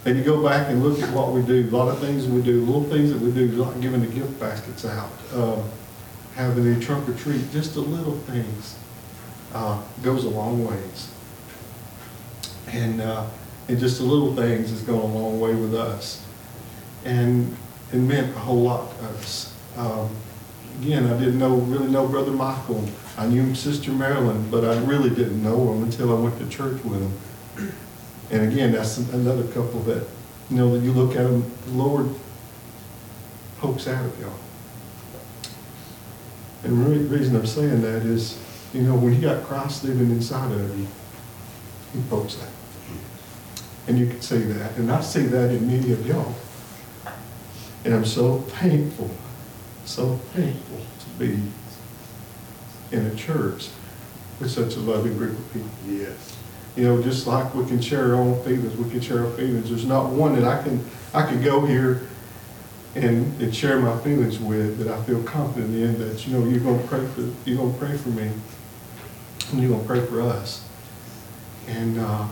[0.06, 2.42] and you go back and look at what we do, a lot of things we
[2.42, 5.64] do, little things that we do, like giving the gift baskets out, um,
[6.36, 8.76] having a trunk or treat, just the little things,
[9.54, 11.12] uh, goes a long ways.
[12.68, 13.26] And, uh,
[13.68, 16.24] and just the little things has gone a long way with us.
[17.04, 17.56] And
[17.92, 19.54] it meant a whole lot to us.
[19.78, 20.10] Um,
[20.82, 22.88] again, I didn't know, really know Brother Michael.
[23.18, 26.84] I knew Sister Marilyn, but I really didn't know them until I went to church
[26.84, 27.74] with them.
[28.32, 30.06] And again, that's another couple that,
[30.50, 32.10] you know, that you look at them, the Lord
[33.60, 34.40] pokes out of y'all.
[36.64, 38.40] And the re- reason I'm saying that is,
[38.74, 40.88] you know, when you got Christ living inside of you,
[41.94, 42.50] he pokes out.
[43.88, 46.34] And you can see that, and I see that in many of y'all.
[47.84, 49.12] And I'm so thankful,
[49.86, 51.40] so thankful to be
[52.92, 53.70] in a church
[54.40, 55.70] with such a loving group of people.
[55.88, 56.36] Yes.
[56.76, 59.70] You know, just like we can share our own feelings, we can share our feelings.
[59.70, 60.84] There's not one that I can,
[61.14, 62.02] I could go here
[62.96, 66.60] and, and share my feelings with that I feel confident in that, you know, you're
[66.60, 68.32] gonna pray for, you're gonna pray for me.
[69.52, 70.68] And you're gonna pray for us.
[71.68, 72.28] And, uh,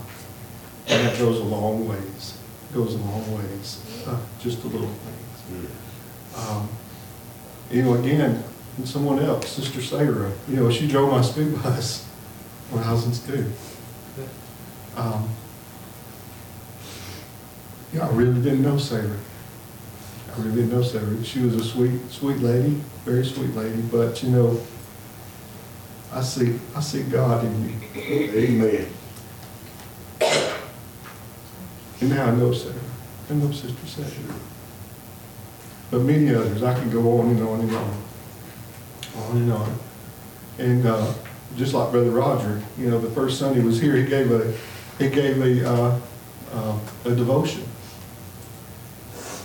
[0.88, 2.36] and that goes a long ways,
[2.72, 5.68] goes a long ways, uh, just the little things.
[6.36, 6.68] Um,
[7.70, 8.44] You know, again,
[8.76, 12.04] and someone else, Sister Sarah, you know, she drove my school bus
[12.70, 13.44] when I was in school.
[14.96, 15.28] Um,
[17.92, 19.16] Yeah, I really didn't know Sarah.
[20.36, 21.22] I really didn't know Sarah.
[21.24, 24.60] She was a sweet, sweet lady, very sweet lady, but you know,
[26.12, 27.74] I see, I see God in you.
[27.96, 28.86] Amen.
[32.04, 32.74] And now I know Sarah.
[33.30, 34.36] I know Sister Sarah.
[35.90, 38.02] But many others, I can go on and on and on.
[39.16, 39.78] On and on.
[40.58, 41.14] And uh,
[41.56, 44.52] just like Brother Roger, you know, the first Sunday he was here, he gave a,
[44.98, 46.00] he gave a, uh,
[46.52, 47.64] uh, a devotion.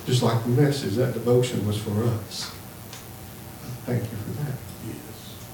[0.06, 2.52] Just like the message, that devotion was for us.
[3.86, 4.56] Thank you for that.
[4.86, 5.46] Yes.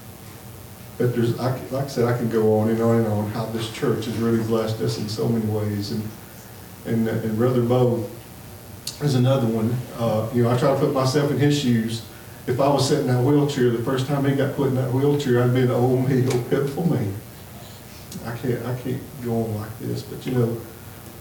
[0.98, 3.46] But there's, I like I said, I can go on and on and on, how
[3.46, 5.92] this church has really blessed us in so many ways.
[5.92, 6.02] And,
[6.86, 8.08] and, and Brother Beau
[9.02, 9.76] is another one.
[9.98, 12.02] Uh, you know, I try to put myself in his shoes.
[12.46, 14.92] If I was sitting in that wheelchair, the first time he got put in that
[14.92, 17.12] wheelchair, I'd be an old me, old pitiful me.
[18.24, 20.60] I can't, I can't go on like this, but you know,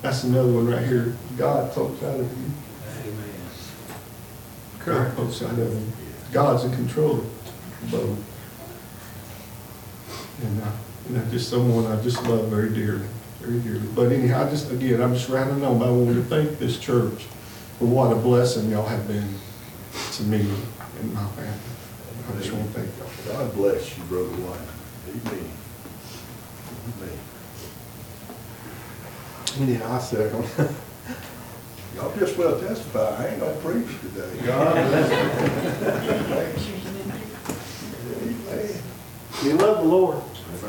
[0.01, 1.15] that's another one right here.
[1.37, 2.51] God pokes out of you.
[3.01, 3.29] Amen.
[4.85, 5.93] God pokes out of him.
[6.31, 8.19] God's in control of both.
[10.43, 10.71] And, uh,
[11.07, 13.07] and I just someone I just love very dearly,
[13.45, 13.87] very dearly.
[13.95, 16.79] But anyhow, I just, again, I'm just rattling on, but I want to thank this
[16.79, 17.23] church
[17.79, 19.35] for what a blessing y'all have been
[20.13, 20.41] to me
[20.99, 21.59] and my family.
[22.27, 23.37] I just want to thank y'all.
[23.37, 24.59] God bless you, Brother White.
[25.09, 25.51] Amen.
[29.57, 29.69] Amen.
[29.69, 30.45] Anyhow, I second.
[31.95, 34.45] Y'all just well testify, I ain't gonna preach today.
[34.45, 36.67] God bless
[38.21, 38.81] Amen.
[39.43, 40.21] You love the Lord.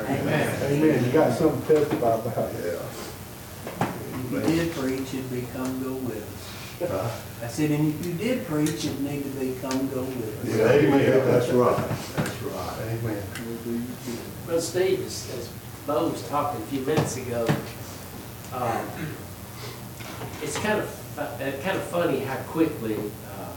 [0.04, 0.62] Amen.
[0.72, 1.04] Amen.
[1.04, 2.52] You got something to testify about.
[2.64, 3.86] Yeah.
[4.28, 6.90] If you did preach, it'd be come go with us.
[6.90, 7.10] Huh?
[7.42, 10.56] I said, and if you did preach, it'd need to be come go with us.
[10.56, 12.78] Yeah, amen, that's right, that's right.
[12.82, 13.22] Amen.
[14.46, 15.48] Well, Steve, as, as
[15.86, 17.46] Beau was talking a few minutes ago,
[18.52, 18.86] um,
[20.42, 23.52] it's kind of, uh, kind of funny how quickly, uh,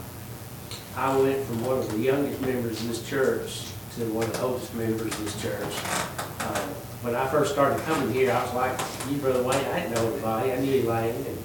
[0.96, 3.66] I went from one of the youngest members of this church
[3.96, 5.74] to one of the oldest members of this church.
[6.40, 6.66] Uh,
[7.02, 8.78] When I first started coming here, I was like,
[9.10, 11.38] you, Brother Wayne, I didn't know anybody, I knew Elaine, and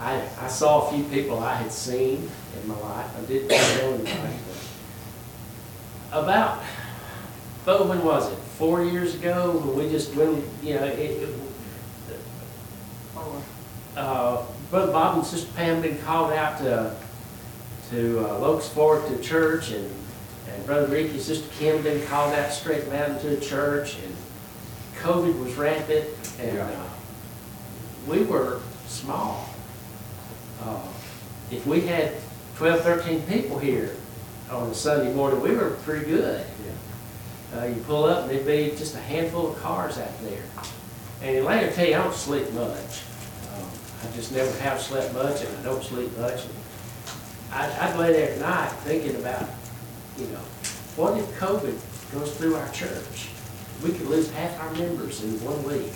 [0.00, 2.28] I, I saw a few people I had seen
[2.60, 4.36] in my life, I didn't know anybody.
[6.10, 6.62] but About
[7.64, 8.38] but when was it?
[8.56, 11.28] Four years ago, when we just, when, you know, it, it,
[13.94, 16.96] uh, Brother Bob and Sister Pam been called out to,
[17.90, 19.94] to uh, Locust Fork to church, and, and
[20.68, 24.14] Brother Ricky and Sister Kim been called out Straight Mountain to the church, and
[24.98, 26.06] COVID was rampant,
[26.38, 26.84] and, uh,
[28.06, 29.48] we were small.
[30.62, 30.76] Uh,
[31.50, 32.12] If we had
[32.56, 33.96] 12, 13 people here
[34.50, 36.44] on a Sunday morning, we were pretty good.
[37.56, 40.42] Uh, you pull up and there'd be just a handful of cars out there.
[41.22, 43.04] And will tell you, I don't sleep much.
[43.56, 43.66] Um,
[44.04, 46.44] I just never have slept much and I don't sleep much.
[46.44, 46.54] And
[47.54, 49.48] I'd, I'd lay there at night thinking about,
[50.18, 50.40] you know,
[50.98, 51.78] what if COVID
[52.12, 53.28] goes through our church?
[53.84, 55.92] We could lose half our members in one week.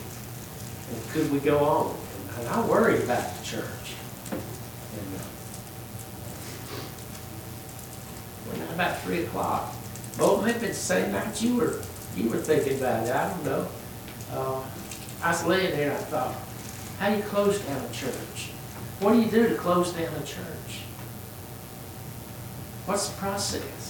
[0.92, 1.96] And could we go on?
[2.38, 3.96] And I worry about the church.
[4.30, 4.40] And,
[5.18, 5.24] uh,
[8.46, 9.74] Well, not about three o'clock.
[10.18, 11.80] Both maybe it's the same night you were,
[12.16, 13.68] you were thinking about it, I don't know.
[14.32, 14.62] Uh,
[15.20, 16.34] I was laying there and I thought,
[17.00, 18.50] how do you close down a church?
[19.00, 20.82] What do you do to close down a church?
[22.86, 23.82] What's the process?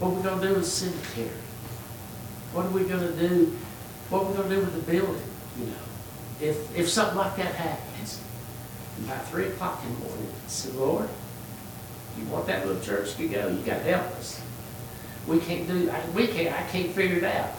[0.00, 1.28] What are we gonna do with the cemetery?
[2.54, 3.54] What are we gonna do,
[4.08, 5.22] what are we gonna do with the building,
[5.58, 5.72] you know?
[6.40, 8.18] If, if something like that happens,
[9.04, 11.06] about three o'clock in the morning, I said, Lord,
[12.18, 14.40] you want that little church to go, you gotta help us.
[15.26, 17.50] We can't do, I, we can't, I can't figure it out.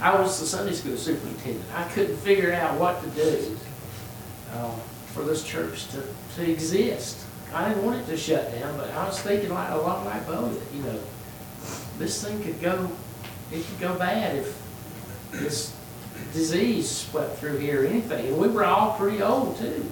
[0.00, 3.58] I, I was the Sunday school superintendent, I couldn't figure out what to do,
[4.54, 4.70] uh,
[5.12, 6.02] for this church to,
[6.36, 7.26] to exist.
[7.52, 10.26] I didn't want it to shut down, but I was thinking like, a lot like
[10.26, 10.98] Beau, you know,
[11.98, 12.90] this thing could go,
[13.52, 14.60] it could go bad if
[15.32, 15.74] this
[16.32, 19.84] disease swept through here or anything, and we were all pretty old too.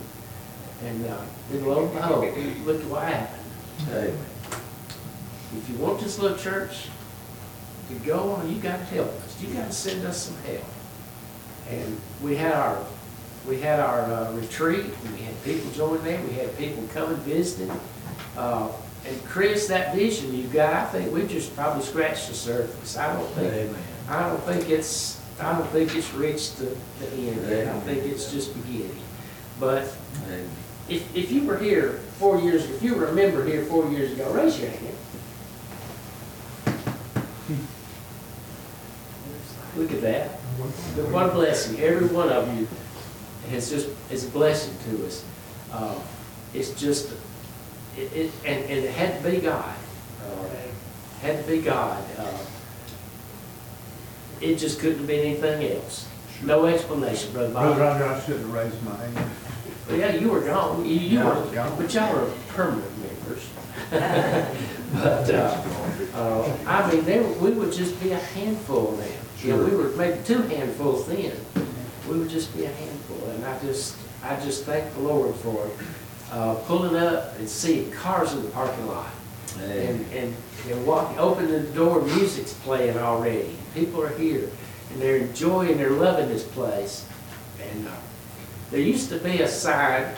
[0.85, 1.19] And, uh,
[1.51, 2.25] then lo and behold,
[2.65, 3.43] look at what happened.
[3.87, 4.13] Hey,
[5.57, 6.89] If you want this little church
[7.89, 10.65] to go on, you gotta help us, you gotta send us some help.
[11.71, 12.85] And we had our,
[13.47, 17.17] we had our uh, retreat, and we had people join there, we had people coming
[17.19, 17.71] visiting.
[18.37, 18.69] Uh,
[19.07, 23.13] and Chris, that vision you got, I think we just probably scratched the surface, I
[23.13, 23.77] don't think,
[24.09, 28.05] I don't think it's, I don't think it's reached the, the end yet, I think
[28.05, 28.97] it's just beginning.
[29.59, 29.85] But
[30.89, 34.31] if, if you were here four years, ago, if you remember here four years ago,
[34.33, 34.97] raise your hand.
[39.77, 40.29] Look at that.
[41.11, 41.81] What a blessing.
[41.81, 42.69] Every one of you
[43.51, 45.25] has just, is a blessing to us.
[45.73, 45.99] Uh,
[46.53, 47.11] It's just,
[47.97, 49.75] it, it, and, and it had to be God.
[50.25, 50.47] Uh,
[51.21, 52.03] Had to be God.
[52.19, 52.39] Uh,
[54.41, 56.09] It just couldn't be anything else.
[56.43, 57.77] No explanation, Brother Bob.
[57.77, 59.31] Brother Roger, I shouldn't have raised my hand.
[59.89, 61.77] Well, yeah, you were gone, you, you Yeah, were, gone.
[61.77, 63.49] but y'all were permanent members.
[64.93, 65.63] But, uh,
[66.15, 69.07] uh, I mean, we would just be a handful now.
[69.43, 71.33] You know, we were maybe two handfuls then.
[72.09, 75.71] We would just be a handful, and I just, I just thank the Lord for,
[76.33, 79.11] uh, pulling up and seeing cars in the parking lot.
[79.61, 80.35] And, and,
[80.71, 83.55] and walking, opening the door, music's playing already.
[83.75, 84.51] People are here,
[84.91, 87.07] and they're enjoying, they're loving this place.
[87.61, 87.91] And, uh,
[88.71, 90.15] there used to be a sign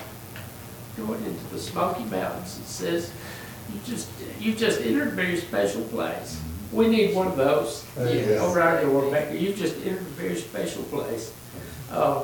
[0.96, 3.12] going into the Smoky Mountains that says,
[3.72, 4.08] you just,
[4.38, 6.40] you just entered a very special place.
[6.70, 7.84] We need one of those.
[7.98, 8.38] Yeah.
[8.40, 11.32] Over our door back there, you just entered a very special place.
[11.90, 12.22] Uh,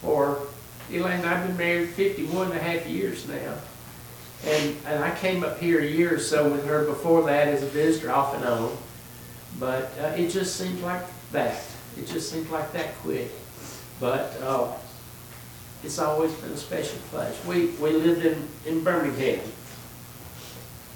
[0.00, 0.46] for
[0.90, 3.54] Elaine, I've been married 51 and a half years now.
[4.46, 7.62] And, and I came up here a year or so with her before that as
[7.62, 8.76] a visitor off and on.
[9.58, 11.62] But, uh, it just seemed like that.
[11.96, 13.30] It just seemed like that quick.
[14.00, 14.72] But, uh,
[15.82, 17.38] it's always been a special place.
[17.46, 19.40] We, we lived in, in Birmingham,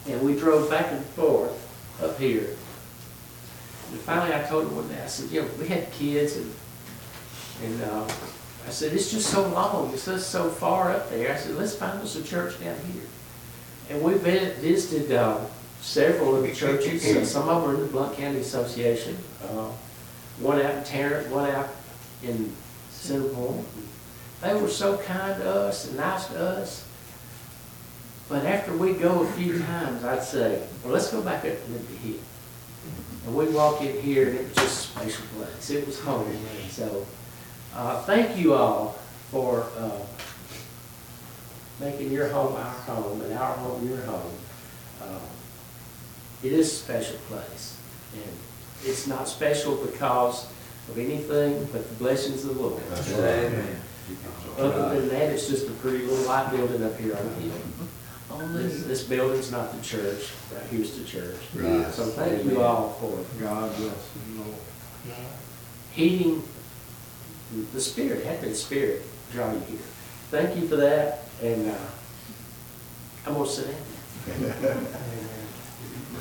[0.07, 1.55] and we drove back and forth
[2.03, 2.57] up here.
[3.91, 6.55] And finally, I told her one day, I said, you know, we had kids, and,
[7.65, 8.09] and, uh,
[8.69, 11.33] I said, it's just so long, it's just so far up there.
[11.33, 13.03] I said, let's find us a church down here.
[13.89, 15.41] And we visited, uh,
[15.81, 19.71] several of the churches, Uh, some of them in the Blount County Association, uh,
[20.39, 21.71] one out in Tarrant, one out
[22.23, 22.55] in
[22.93, 23.65] Center Point.
[24.43, 26.85] They were so kind to us and nice to us.
[28.29, 31.73] But after we go a few times, I'd say, well, let's go back up to
[31.73, 32.21] Liberty Hill.
[33.25, 35.71] And we walk in here and it was just a special place.
[35.71, 36.29] It was home.
[36.29, 37.07] And so,
[37.79, 38.99] uh, thank you all
[39.31, 39.91] for, uh,
[41.81, 44.33] making your home our home and our home your home.
[45.01, 45.19] Uh,
[46.43, 47.77] It is a special place.
[48.15, 48.33] And
[48.85, 50.47] it's not special because
[50.89, 52.83] of anything but the blessings of the Lord.
[52.93, 53.77] Amen.
[54.59, 57.61] Other than that, it's just a pretty little white building up here on the hill.
[58.31, 61.37] Only, This, this building's not the church, right here's the church.
[61.55, 61.93] Right.
[61.93, 64.57] So thank you all for God bless you, Lord.
[65.93, 66.43] heeding
[67.73, 69.79] the spirit, the spirit draw you here.
[70.31, 71.75] Thank you for that, and, uh,
[73.27, 73.77] I'm gonna sit down.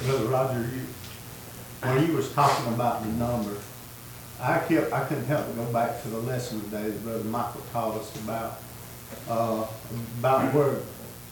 [0.06, 0.82] Brother Roger, you,
[1.82, 3.56] when you was talking about the number,
[4.40, 7.62] I kept, I couldn't help but go back to the lesson today that Brother Michael
[7.74, 8.60] taught us about,
[9.30, 9.66] uh,
[10.20, 10.76] about where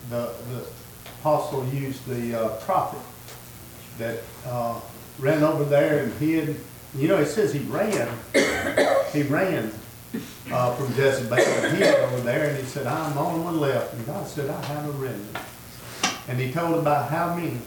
[0.09, 0.65] the, the
[1.19, 2.99] apostle used the uh, prophet
[3.99, 4.79] that, uh,
[5.19, 6.59] ran over there and hid.
[6.95, 8.09] You know, it says he ran,
[9.13, 9.71] he ran
[10.51, 11.37] uh, from Jezebel.
[11.37, 13.93] He was over there and he said, I'm the only one left.
[13.93, 15.37] And God said, I have a remnant.
[16.27, 17.59] And he told about how many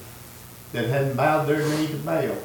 [0.73, 2.37] that hadn't bowed their knee to Baal.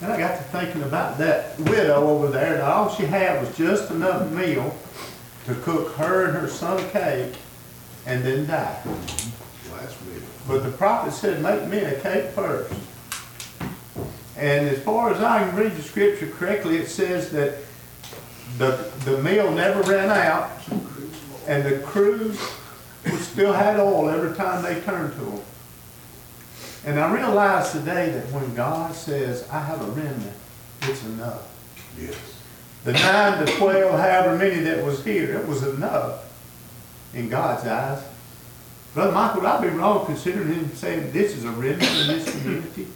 [0.00, 3.56] And I got to thinking about that widow over there, and all she had was
[3.56, 4.76] just enough meal
[5.46, 7.34] to cook her and her son a cake
[8.06, 8.82] and then die.
[10.48, 12.74] But the prophet said, make me a cake first.
[14.36, 17.58] And as far as I can read the scripture correctly, it says that
[18.58, 20.50] the, the meal never ran out
[21.46, 22.40] and the cruse
[23.18, 25.40] still had oil every time they turned to them.
[26.84, 30.36] And I realize today that when God says, I have a remnant,
[30.82, 31.48] it's enough.
[31.98, 32.16] Yes.
[32.84, 36.24] The nine to twelve, however many that was here, it was enough
[37.14, 38.02] in God's eyes.
[38.94, 42.30] Brother Michael, would I be wrong considering him saying this is a remnant in this
[42.30, 42.88] community?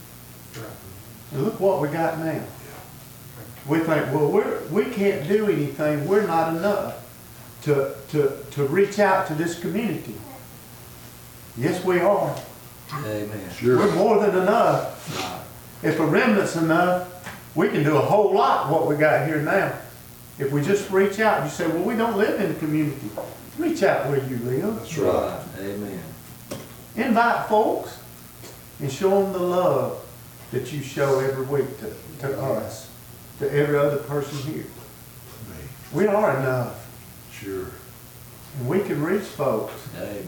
[1.31, 2.43] And look what we got now.
[3.67, 7.03] We think, well, we're, we can't do anything, we're not enough
[7.63, 10.15] to, to, to reach out to this community.
[11.57, 12.35] Yes, we are.
[12.93, 13.49] Amen.
[13.53, 13.77] Sure.
[13.77, 15.83] We're more than enough.
[15.83, 17.13] If a remnant's enough,
[17.55, 19.77] we can do a whole lot what we got here now.
[20.39, 23.09] If we just reach out, you say, well, we don't live in the community.
[23.57, 24.75] Reach out where you live.
[24.75, 25.43] That's right.
[25.59, 26.03] Amen.
[26.95, 27.99] Invite folks
[28.79, 30.05] and show them the love
[30.51, 32.86] that you show every week to, to us,
[33.39, 34.63] to every other person here.
[34.63, 35.55] Me.
[35.93, 36.87] We are enough,
[37.31, 37.67] Sure.
[38.57, 40.25] and we can reach folks, Amen.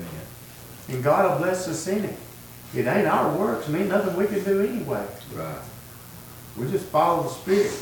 [0.89, 2.15] and God will bless us in it.
[2.75, 5.05] It ain't our works, it ain't nothing we can do anyway.
[5.33, 5.55] Right.
[6.57, 7.73] We just follow the Spirit.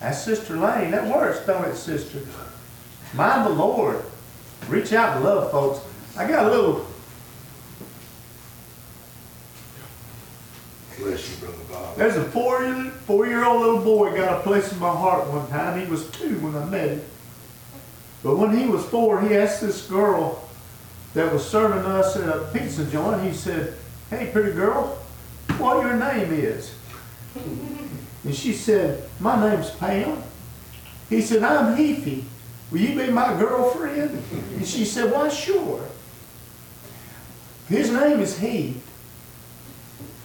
[0.00, 0.92] That's Sister Lane.
[0.92, 2.20] That works, don't it, sister?
[3.12, 4.02] Mind the Lord.
[4.68, 5.80] Reach out and love folks.
[6.16, 6.86] I got a little,
[11.00, 11.96] Bless you, Brother Bob.
[11.96, 15.80] there's a four year, four-year-old little boy got a place in my heart one time.
[15.80, 17.02] He was two when I met him.
[18.22, 20.46] But when he was four, he asked this girl
[21.14, 23.74] that was serving us at a pizza joint, he said,
[24.10, 24.98] hey, pretty girl,
[25.58, 26.74] what your name is?
[28.24, 30.22] And she said, my name's Pam.
[31.08, 32.24] He said, I'm Heafy.
[32.70, 34.22] Will you be my girlfriend?
[34.56, 35.84] And she said, why, sure.
[37.68, 38.86] His name is Heath.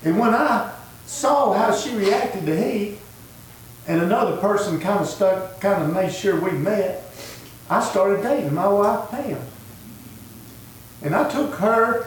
[0.05, 0.71] And when I
[1.07, 3.01] saw how she reacted to Heath,
[3.87, 7.03] and another person kind of stuck, kind of made sure we met,
[7.69, 9.41] I started dating my wife Pam.
[11.01, 12.03] And I took her,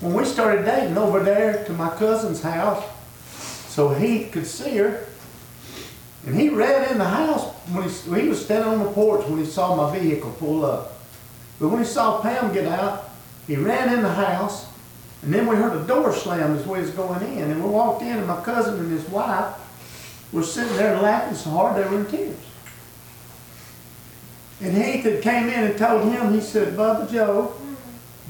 [0.00, 2.84] when we started dating, over there to my cousin's house
[3.68, 5.06] so he could see her.
[6.24, 9.38] And he ran in the house when he, he was standing on the porch when
[9.38, 10.92] he saw my vehicle pull up.
[11.58, 13.10] But when he saw Pam get out,
[13.48, 14.66] he ran in the house.
[15.22, 17.50] And then we heard a door slam as we was going in.
[17.50, 19.54] And we walked in and my cousin and his wife
[20.32, 22.36] were sitting there laughing so hard they were in tears.
[24.60, 27.54] And Heath had came in and told him, he said, Bubba Joe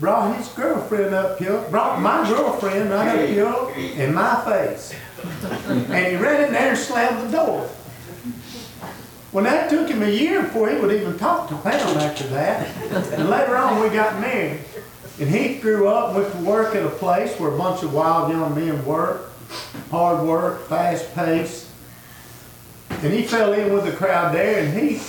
[0.01, 3.28] brought his girlfriend up here, brought my girlfriend right up
[3.76, 4.95] here in my face.
[5.22, 7.68] And he ran in there and slammed the door.
[9.30, 12.68] Well, that took him a year before he would even talk to Pam after that.
[13.12, 14.61] And later on, we got married.
[15.21, 18.31] And he grew up, went to work at a place where a bunch of wild
[18.31, 19.31] young men work,
[19.91, 21.71] hard work, fast pace.
[22.89, 25.01] And he fell in with the crowd there, and he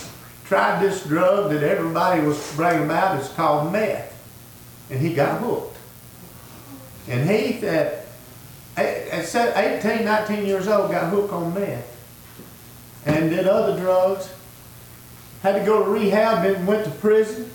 [0.45, 3.17] tried this drug that everybody was bragging about.
[3.19, 4.09] It's called meth.
[4.89, 5.77] And he got hooked.
[7.07, 8.05] And he, at
[8.77, 11.89] 18, 19 years old, got hooked on meth.
[13.05, 14.33] And did other drugs.
[15.41, 17.52] Had to go to rehab and went to prison.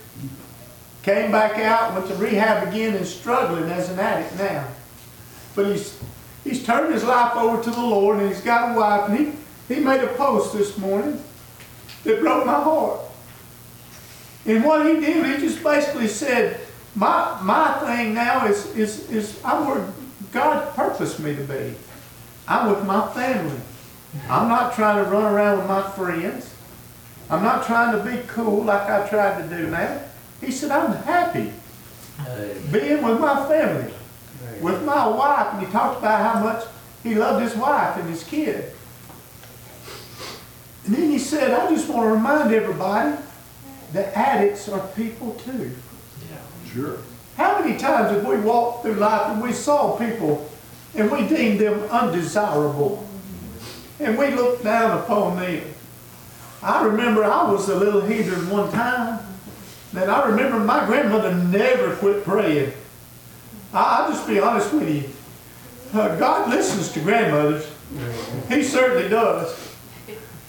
[1.02, 4.66] Came back out, went to rehab again, and struggling as an addict now.
[5.54, 5.98] But he's
[6.44, 9.08] he's turned his life over to the Lord, and he's got a wife.
[9.08, 11.22] And he, he made a post this morning
[12.04, 13.00] that broke my heart.
[14.46, 16.60] And what he did, he just basically said,
[16.94, 19.92] my my thing now is is is I'm where
[20.32, 21.74] God purposed me to be.
[22.46, 23.60] I'm with my family.
[24.28, 26.54] I'm not trying to run around with my friends.
[27.30, 30.00] I'm not trying to be cool like I tried to do now.
[30.40, 31.52] He said, I'm happy
[32.72, 33.92] being with my family,
[34.60, 35.54] with my wife.
[35.54, 36.64] And he talked about how much
[37.02, 38.72] he loved his wife and his kid.
[40.86, 43.16] And then he said, I just want to remind everybody
[43.92, 45.72] that addicts are people too.
[46.30, 46.98] Yeah, Sure.
[47.36, 50.50] How many times have we walked through life and we saw people
[50.96, 53.06] and we deemed them undesirable?
[54.00, 55.62] And we looked down upon them.
[56.62, 59.20] I remember I was a little heathen one time.
[59.96, 62.72] And I remember my grandmother never quit praying.
[63.72, 65.10] I- I'll just be honest with you.
[65.98, 67.66] Uh, God listens to grandmothers.
[68.48, 69.56] He certainly does.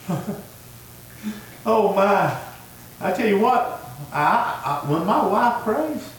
[1.65, 2.35] Oh my,
[3.01, 3.81] I tell you what,
[4.13, 6.09] I, I, when my wife prays,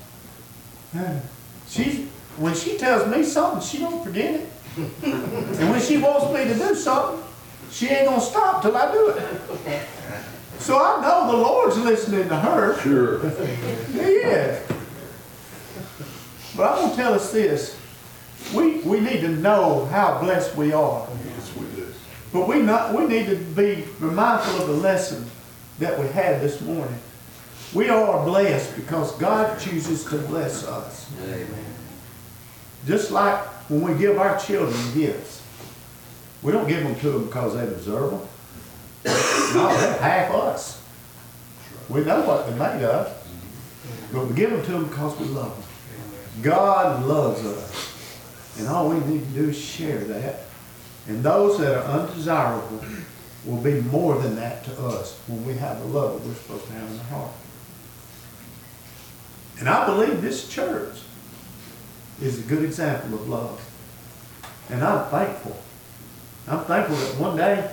[1.67, 2.07] she's,
[2.37, 4.49] when she tells me something, she don't forget it.
[5.03, 7.23] And when she wants me to do something,
[7.71, 9.23] she ain't gonna stop till I do it.
[10.61, 12.79] So I know the Lord's listening to her.
[12.81, 13.25] Sure.
[13.93, 14.61] Yeah.
[16.57, 17.79] But I'm gonna tell us this,
[18.55, 21.09] we, we need to know how blessed we are.
[21.25, 21.87] Yes, we do.
[22.33, 25.25] But we not, we need to be mindful of the lesson
[25.79, 26.99] that we had this morning.
[27.73, 31.11] We are blessed because God chooses to bless us.
[31.23, 31.65] Amen.
[32.87, 35.43] Just like when we give our children gifts.
[36.43, 38.21] We don't give them to them because they deserve them.
[39.05, 40.83] No, they're half us.
[41.89, 43.17] We know what they're made of.
[44.13, 46.43] But we give them to them because we love them.
[46.43, 48.59] God loves us.
[48.59, 50.41] And all we need to do is share that.
[51.07, 52.85] And those that are undesirable
[53.45, 56.67] will be more than that to us when we have the love that we're supposed
[56.67, 57.33] to have in our heart.
[59.59, 60.99] And I believe this church
[62.21, 63.71] is a good example of love.
[64.69, 65.57] And I'm thankful.
[66.47, 67.73] I'm thankful that one day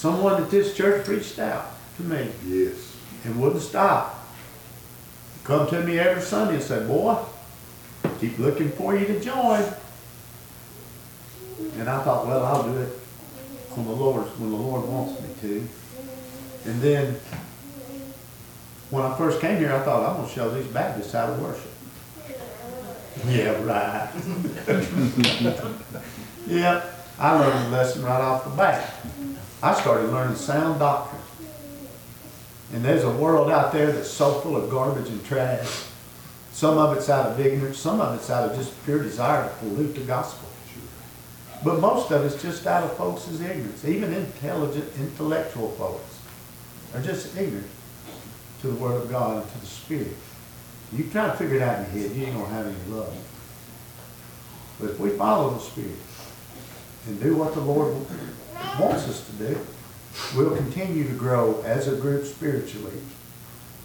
[0.00, 1.66] someone at this church reached out
[1.98, 2.96] to me Yes.
[3.24, 4.26] and wouldn't stop.
[5.44, 7.18] Come to me every Sunday and say, boy,
[8.18, 9.62] keep looking for you to join.
[11.78, 12.98] And I thought, well, I'll do it
[13.76, 15.68] on the Lord, when the Lord wants me to.
[16.64, 17.20] And then,
[18.88, 21.70] when I first came here, I thought, I'm gonna show these Baptists how to worship.
[23.26, 24.10] Yeah, right.
[26.46, 26.82] Yeah,
[27.18, 28.94] I learned a lesson right off the bat.
[29.62, 31.20] I started learning sound doctrine.
[32.72, 35.84] And there's a world out there that's so full of garbage and trash.
[36.52, 39.54] Some of it's out of ignorance, some of it's out of just pure desire to
[39.56, 40.48] pollute the gospel.
[41.62, 43.84] But most of it's just out of folks' ignorance.
[43.84, 46.20] Even intelligent, intellectual folks
[46.94, 47.68] are just ignorant
[48.62, 50.16] to the Word of God and to the Spirit.
[50.92, 53.14] You try to figure it out in your head, you ain't gonna have any love.
[54.80, 55.98] But if we follow the Spirit
[57.06, 57.94] and do what the Lord
[58.78, 59.66] wants us to do,
[60.36, 62.98] we'll continue to grow as a group spiritually,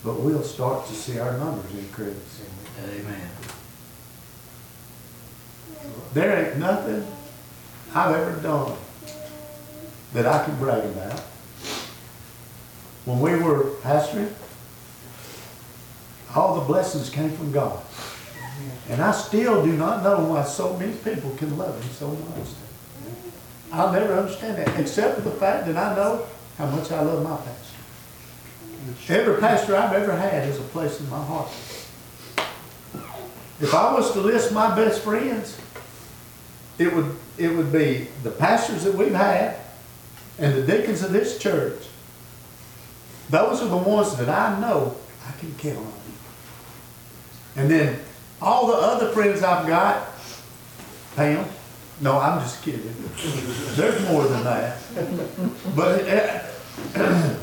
[0.03, 2.43] but we'll start to see our numbers increase.
[2.84, 3.30] Amen.
[6.13, 7.05] There ain't nothing
[7.93, 8.78] I've ever done
[10.13, 11.19] that I can brag about.
[13.05, 14.34] When we were pastoring,
[16.36, 17.82] all the blessings came from God.
[18.89, 22.47] And I still do not know why so many people can love Him so much.
[23.72, 26.26] I'll never understand that, except for the fact that I know
[26.57, 29.13] how much I love my pastor.
[29.13, 31.49] Every pastor I've ever had has a place in my heart.
[33.59, 35.59] If I was to list my best friends,
[36.78, 39.57] it would, it would be the pastors that we've had
[40.38, 41.82] and the deacons of this church.
[43.30, 44.95] Those are the ones that I know
[45.28, 45.93] I can count on.
[47.55, 47.99] And then
[48.41, 50.09] all the other friends I've got,
[51.16, 51.45] Pam,
[52.01, 52.93] no, I'm just kidding.
[53.75, 54.77] There's more than that.
[55.75, 56.39] But uh,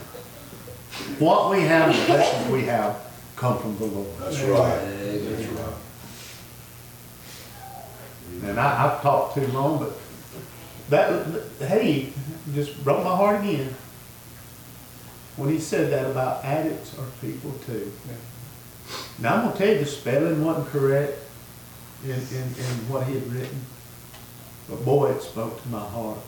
[1.18, 3.00] what we have, the blessings we have,
[3.36, 4.08] come from the Lord.
[4.18, 4.78] That's right.
[4.78, 5.74] That's right.
[8.44, 9.92] And I, I've talked too long, but
[10.90, 12.12] that, hey,
[12.54, 13.74] just broke my heart again.
[15.36, 17.90] When he said that about addicts are people too.
[19.18, 21.18] Now, I'm gonna tell you, the spelling wasn't correct
[22.04, 23.60] in, in, in what he had written.
[24.68, 26.18] But boy, it spoke to my heart.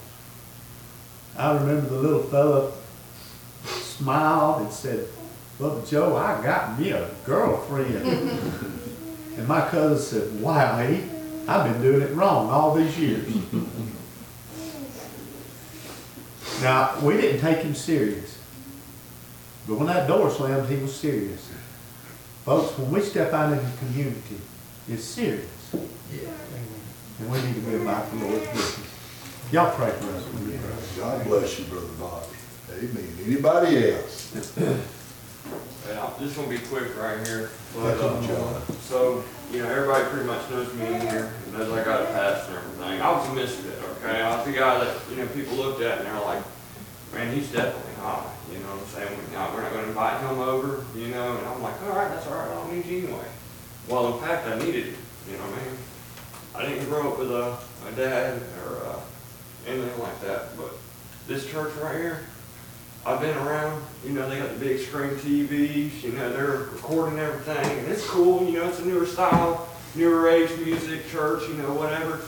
[1.36, 2.72] I remember the little fella
[3.64, 5.08] smiled and said,
[5.58, 7.96] Brother Joe, I got me a girlfriend.
[9.36, 11.04] and my cousin said, wow, he,
[11.46, 13.32] I've been doing it wrong all these years.
[16.62, 18.38] now, we didn't take him serious.
[19.66, 21.50] But when that door slammed, he was serious.
[22.44, 24.40] Folks, when we step out in the community,
[24.88, 25.48] it's serious.
[27.20, 28.90] And we need to be about the Lord's business.
[29.52, 30.24] Y'all pray for us.
[30.32, 30.58] will you?
[30.98, 32.26] God bless you, Brother Bobby.
[32.72, 33.18] Amen.
[33.24, 34.32] Anybody else?
[35.86, 37.50] Yeah, this is gonna be quick right here.
[37.76, 38.62] But, Thank you, uh, John.
[38.80, 39.22] so,
[39.52, 42.48] you know, everybody pretty much knows me in here, and knows I got a past
[42.48, 43.02] and everything.
[43.02, 44.22] I was a misfit, okay?
[44.22, 46.42] I was the guy that, you know, people looked at and they're like,
[47.12, 49.18] man, he's definitely high, you know what I'm saying?
[49.28, 52.08] We- now, We're not gonna invite him over, you know, and I'm like, all right,
[52.08, 53.28] that's all right, I don't need you anyway.
[53.86, 54.96] Well, in fact, I needed you,
[55.28, 55.73] you know what I mean?
[56.54, 57.56] I didn't grow up with a,
[57.88, 59.00] a dad or, uh,
[59.66, 60.70] anything like that, but
[61.26, 62.20] this church right here,
[63.06, 67.18] I've been around, you know, they got the big screen TVs, you know, they're recording
[67.18, 71.54] everything, and it's cool, you know, it's a newer style, newer age music, church, you
[71.54, 72.20] know, whatever.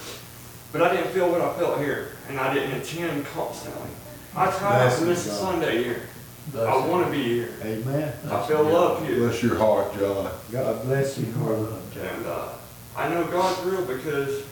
[0.72, 3.88] But I didn't feel what I felt here, and I didn't attend constantly.
[4.34, 5.38] I tried Bless to you, miss a God.
[5.38, 6.02] Sunday here,
[6.58, 7.50] I wanna be here.
[7.62, 8.12] Amen.
[8.30, 9.18] I feel loved here.
[9.18, 10.30] Bless your heart, John.
[10.52, 11.80] God bless you, Harlan.
[11.98, 12.48] And, uh,
[12.96, 14.42] I know God's real because,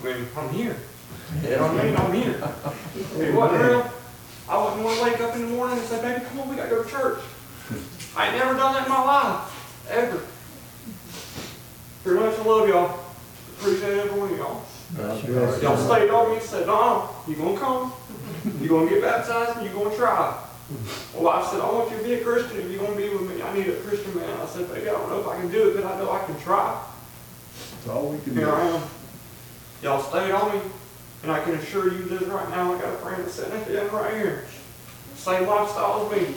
[0.00, 0.76] I mean, I'm here.
[1.42, 1.96] You know what I mean?
[1.96, 2.52] I'm here.
[2.94, 3.90] If it wasn't real,
[4.48, 6.70] I wouldn't wanna wake up in the morning and say, baby, come on, we gotta
[6.70, 7.18] go to church.
[8.16, 10.20] I ain't never done that in my life, ever.
[12.02, 13.00] Pretty much I love y'all.
[13.58, 14.62] Appreciate every one of y'all.
[15.60, 17.92] Y'all stayed on me and said, no, you gonna come,
[18.60, 20.42] You're gonna get baptized, and you're gonna try.
[21.14, 23.28] Well, I said, I want you to be a Christian, if you're gonna be with
[23.28, 24.40] me, I need a Christian man.
[24.40, 26.24] I said, baby, I don't know if I can do it, but I know I
[26.24, 26.82] can try.
[27.86, 28.76] That's all we can Here I do.
[28.76, 28.82] am.
[29.82, 30.60] Y'all stayed on me,
[31.22, 33.64] and I can assure you this right now, I got a friend that's sitting at
[33.66, 34.44] the end right here.
[35.14, 36.34] Same lifestyle as me.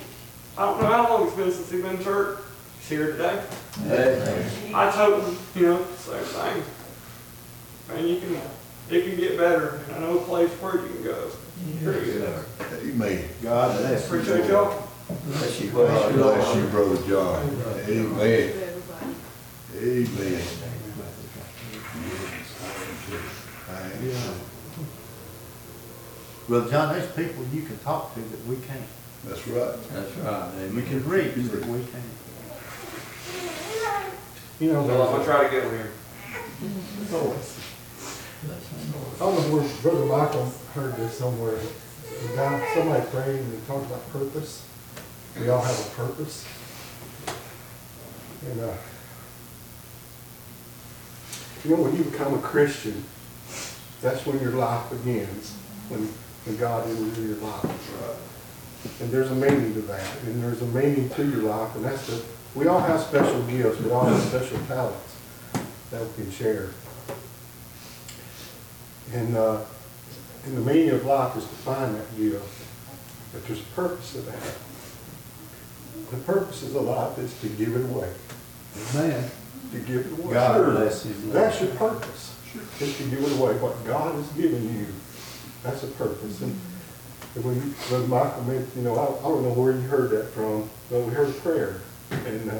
[0.57, 2.39] I don't know how long it's been since he's been to church.
[2.80, 3.41] He's here today.
[4.76, 6.63] I told him, you know, same thing.
[7.88, 8.35] Man, you can,
[8.91, 11.31] it can get better, and I know a place where you can go.
[11.84, 12.45] Pretty good.
[12.84, 13.27] Amen.
[13.41, 14.19] God bless you.
[14.19, 14.88] Appreciate y'all.
[15.26, 15.71] Bless you.
[15.71, 17.49] God bless you, Brother John.
[17.88, 18.53] Amen.
[19.73, 20.55] Everybody.
[23.99, 24.34] Amen.
[26.47, 28.81] Brother John, there's people you can talk to that we can't.
[29.26, 29.76] That's right.
[29.91, 30.51] That's right.
[30.59, 32.03] And we can reach that we can't.
[34.59, 35.91] You know, Well, I'm gonna try to get him here.
[38.41, 41.57] I don't know where Brother Michael heard this somewhere.
[41.57, 44.65] The guy, somebody prayed and they talked about purpose.
[45.39, 46.45] We all have a purpose.
[48.49, 48.73] And, uh,
[51.63, 53.03] you know, when you become a Christian,
[54.01, 55.53] that's when your life begins,
[55.89, 56.01] when,
[56.45, 59.01] when God enters into your life.
[59.01, 62.07] And there's a meaning to that, and there's a meaning to your life, and that's
[62.07, 62.23] the,
[62.55, 65.17] we all have special gifts, we all have special talents
[65.91, 66.69] that we can share.
[69.13, 69.61] And, uh,
[70.45, 72.43] and the meaning of life is to find that gift,
[73.34, 74.53] but there's a purpose to that.
[76.11, 78.11] The purpose of the life is to give it away,
[78.93, 79.30] Amen.
[79.73, 80.34] to give it away.
[80.34, 81.13] God bless you.
[81.31, 82.28] That's your purpose,
[82.81, 84.88] is to give it away, what God has given you.
[85.63, 86.41] That's a purpose.
[86.41, 86.55] And
[87.43, 90.69] when Brother Michael mentioned, you know, I, I don't know where you heard that from,
[90.89, 91.81] but we heard a prayer.
[92.11, 92.59] And, uh,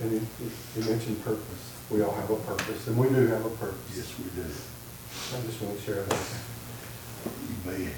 [0.00, 1.72] and he, he- mentioned purpose.
[1.90, 3.96] We all have a purpose, and we do have a purpose.
[3.96, 4.48] Yes, we do.
[5.36, 6.26] I just want to share that.
[7.66, 7.90] Amen.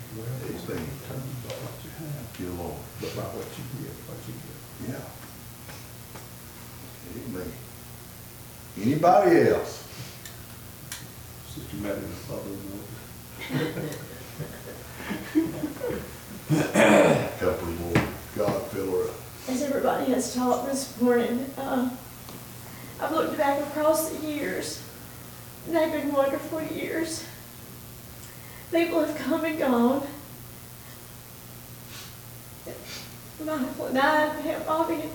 [0.48, 0.66] Amen.
[0.66, 2.74] Thank you, Lord.
[3.00, 4.90] But by what you give, what you give.
[4.90, 5.04] Yeah.
[7.38, 7.52] Amen.
[8.82, 9.85] Anybody else?
[11.56, 12.50] Sister Mary, the Father,
[17.38, 17.94] Couple more.
[18.36, 19.14] God fill her up.
[19.48, 21.88] As everybody has taught this morning, uh,
[23.00, 24.82] I've looked back across the years,
[25.66, 27.24] and they've been wonderful years.
[28.70, 30.06] People have come and gone.
[33.42, 35.10] Michael and I, and Bobby and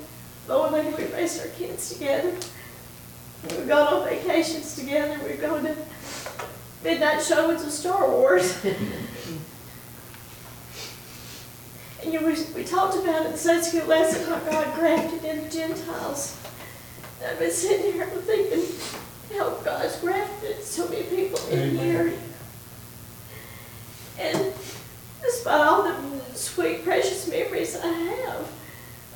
[0.47, 2.35] Beau and Lady, we raised our kids together.
[3.43, 5.19] We've gone on vacations together.
[5.23, 5.75] We've gone to
[6.83, 8.63] midnight showings of Star Wars.
[12.03, 15.23] And you know, we, we talked about in the Sunday school lesson how God grafted
[15.23, 16.35] in the Gentiles.
[17.21, 18.65] And I've been sitting here thinking
[19.37, 22.13] how God's grafted so many people in here.
[24.17, 24.53] And
[25.21, 25.95] despite all the
[26.33, 28.51] sweet, precious memories I have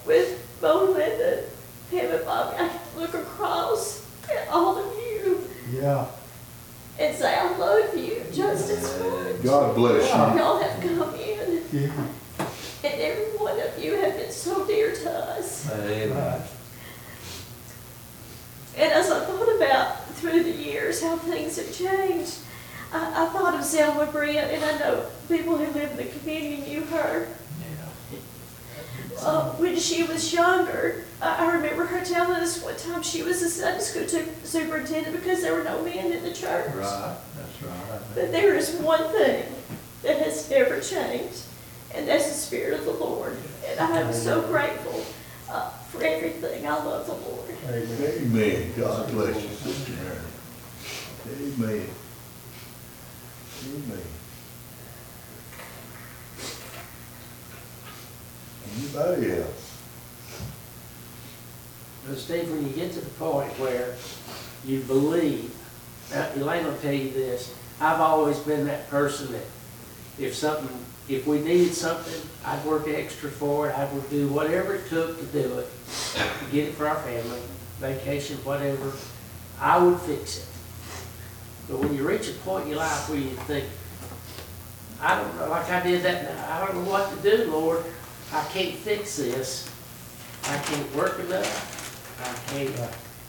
[0.06, 1.44] with Beau and Linda,
[1.90, 6.06] Pam and Bobby, I can look across at all of you Yeah.
[7.00, 9.44] And say, I love you just as much.
[9.44, 10.40] God bless you.
[10.40, 11.64] Y'all have come in.
[11.72, 11.92] Yeah.
[12.84, 15.70] And every one of you have been so dear to us.
[15.72, 16.42] Amen.
[18.78, 22.40] And as I thought about through the years how things have changed,
[22.94, 26.70] I, I thought of Selma Brent, and I know people who live in the community
[26.70, 27.28] knew her.
[29.22, 33.42] Uh, when she was younger, I, I remember her telling us one time she was
[33.42, 36.74] a Sunday school tu- superintendent because there were no men in the church.
[36.76, 38.00] Right, that's right.
[38.14, 39.46] But there is one thing
[40.04, 41.44] that has never changed,
[41.94, 43.38] and that's the Spirit of the Lord.
[43.68, 45.04] And I am so grateful
[45.50, 46.68] uh, for everything.
[46.68, 47.50] I love the Lord.
[47.68, 48.74] Amen.
[48.78, 50.18] God bless you, Sister Mary.
[51.28, 51.88] Amen.
[53.66, 54.02] Amen.
[58.78, 59.80] Anybody else?
[62.08, 63.96] But Steve, when you get to the point where
[64.66, 65.56] you believe,
[66.12, 69.46] now Elaine will tell you this, I've always been that person that
[70.20, 70.70] if something,
[71.10, 75.18] if we needed something, I'd work extra for it, I would do whatever it took
[75.20, 75.68] to do it,
[76.14, 77.40] to get it for our family,
[77.80, 78.92] vacation, whatever,
[79.60, 80.48] I would fix it.
[81.68, 83.66] But when you reach a point in your life where you think,
[85.02, 87.84] I don't know, like I did that, I don't know what to do, Lord.
[88.34, 89.70] I can't fix this.
[90.44, 92.18] I can't work enough.
[92.22, 92.76] I can't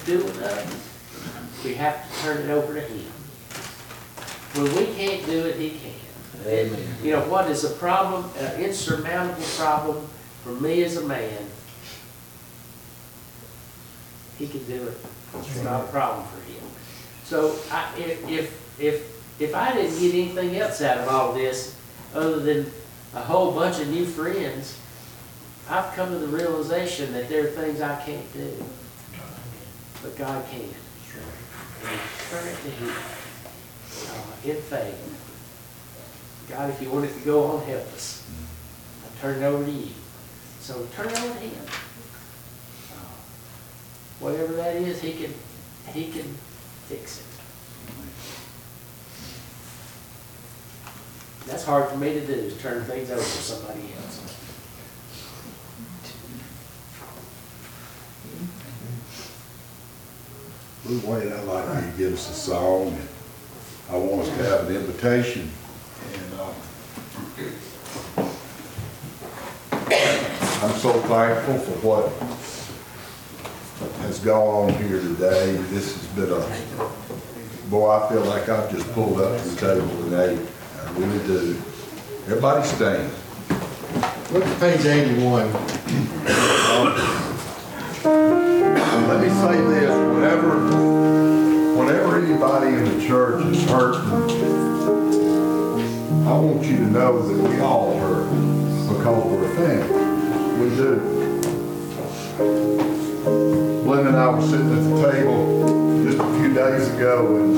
[0.04, 1.62] do enough.
[1.64, 3.12] We have to turn it over to Him.
[4.54, 6.46] When we can't do it, He can.
[6.46, 6.88] Amen.
[7.02, 10.06] You know, what is a problem, an insurmountable problem
[10.42, 11.46] for me as a man,
[14.38, 14.98] He can do it.
[15.38, 16.62] It's not a problem for Him.
[17.24, 21.76] So I, if, if, if, if I didn't get anything else out of all this,
[22.14, 22.70] other than
[23.14, 24.78] a whole bunch of new friends,
[25.68, 28.64] I've come to the realization that there are things I can't do.
[30.02, 30.60] But God can.
[30.60, 36.46] And Turn it to Him, uh, in faith.
[36.48, 38.24] God, if you want it to go on, help us.
[39.04, 39.90] I turn it over to you.
[40.60, 41.64] So turn it over to Him.
[42.92, 43.12] Uh,
[44.20, 45.34] Whatever that is, He can,
[45.92, 46.26] He can
[46.86, 47.26] fix it.
[51.46, 54.45] That's hard for me to do, is turn things over to somebody else.
[60.86, 63.08] Blue Wayne, I'd like you to give us a song, and
[63.90, 65.50] I want us to have an invitation,
[66.12, 66.52] and, uh,
[70.62, 72.12] I'm so thankful for what
[74.02, 75.56] has gone on here today.
[75.70, 79.88] This has been a, boy, I feel like I've just pulled up to the table
[80.04, 80.38] today.
[80.84, 81.56] I really do.
[82.26, 83.12] Everybody stand.
[84.30, 84.84] Look at page
[89.06, 90.56] Let me say this, whenever,
[91.78, 94.10] whenever anybody in the church is hurting,
[96.26, 98.28] I want you to know that we all hurt
[98.88, 100.06] because we're a family.
[100.58, 100.90] We do.
[103.84, 107.56] Glenn and I were sitting at the table just a few days ago and,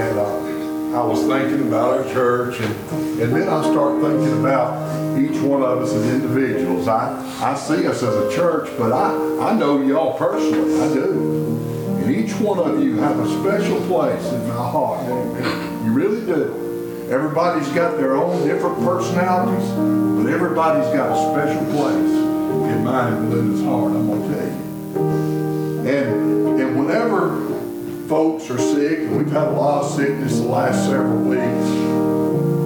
[0.00, 2.74] and, uh, I was thinking about our church and,
[3.20, 4.83] and then I start thinking about
[5.18, 6.88] each one of us as individuals.
[6.88, 11.98] I, I see us as a church, but I, I know y'all personally, I do.
[12.02, 15.06] And each one of you have a special place in my heart.
[15.84, 17.08] You really do.
[17.10, 22.10] Everybody's got their own different personalities, but everybody's got a special place
[22.72, 25.88] in mine and Linda's heart, I'm gonna tell you.
[25.88, 27.54] And, and whenever
[28.08, 32.63] folks are sick, and we've had a lot of sickness the last several weeks,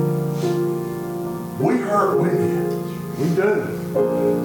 [1.59, 2.69] we hurt with you.
[3.19, 3.53] We do.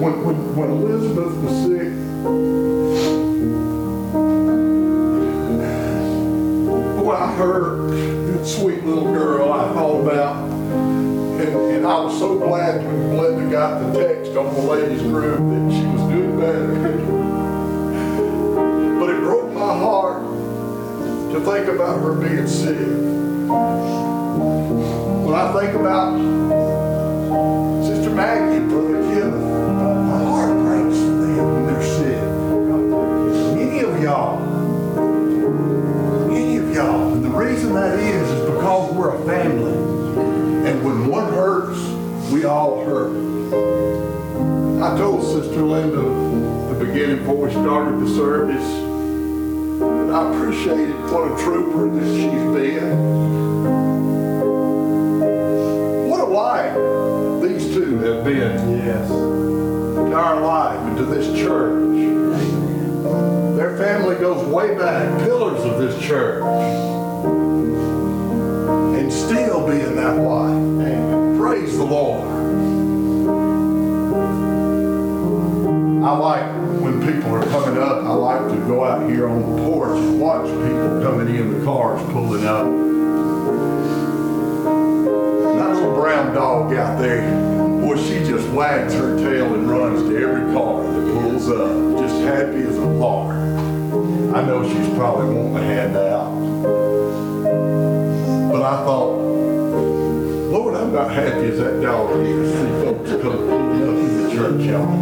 [0.00, 1.92] When, when, when Elizabeth was sick,
[6.98, 7.90] boy, I hurt
[8.32, 10.42] that sweet little girl I thought about.
[10.44, 11.40] And,
[11.76, 15.70] and I was so glad when Glenda got the text on the ladies group that
[15.72, 16.74] she was doing better.
[18.98, 20.20] but it broke my heart
[21.32, 22.76] to think about her being sick.
[25.24, 26.73] When I think about
[27.34, 32.22] Sister Maggie and Brother Kenneth, my heart breaks for them when they're sick.
[33.58, 34.38] Any of y'all,
[36.30, 39.72] any of y'all, and the reason that is is because we're a family.
[40.70, 41.80] And when one hurts,
[42.30, 43.10] we all hurt.
[44.80, 46.02] I told Sister Linda
[46.72, 48.62] the beginning before we started the service,
[50.12, 53.33] I appreciated what a trooper that she's been.
[61.54, 61.96] Church.
[63.56, 66.42] Their family goes way back, pillars of this church.
[68.98, 71.38] And still being that way.
[71.38, 72.24] Praise the Lord.
[76.04, 76.44] I like
[76.82, 80.20] when people are coming up, I like to go out here on the porch and
[80.20, 82.66] watch people coming in the cars pulling up.
[85.56, 87.22] That little brown dog out there,
[87.80, 90.02] boy, she just wags her tail and runs
[91.14, 93.36] just happy as a lark.
[94.34, 96.34] I know she's probably wanting a handout.
[98.50, 99.16] But I thought,
[100.50, 104.62] Lord, I'm not happy as that dog to see folks come up in the church
[104.64, 104.98] yard.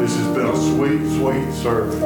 [0.00, 2.00] This has been a sweet, sweet service.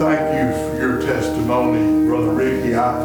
[0.00, 2.74] Thank you for your testimony, Brother Ricky.
[2.74, 3.02] I,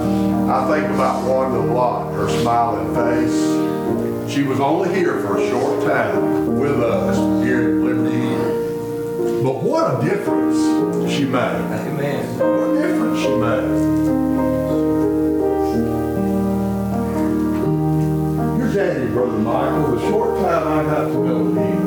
[0.49, 4.33] I think about Wanda a lot, her smiling face.
[4.33, 8.25] She was only here for a short time with us here at Liberty
[9.43, 10.57] But what a difference
[11.13, 11.37] she made.
[11.37, 12.39] Amen.
[12.39, 13.69] What a difference she made.
[18.57, 21.85] Your daddy, Brother Michael, the short time I got to know him,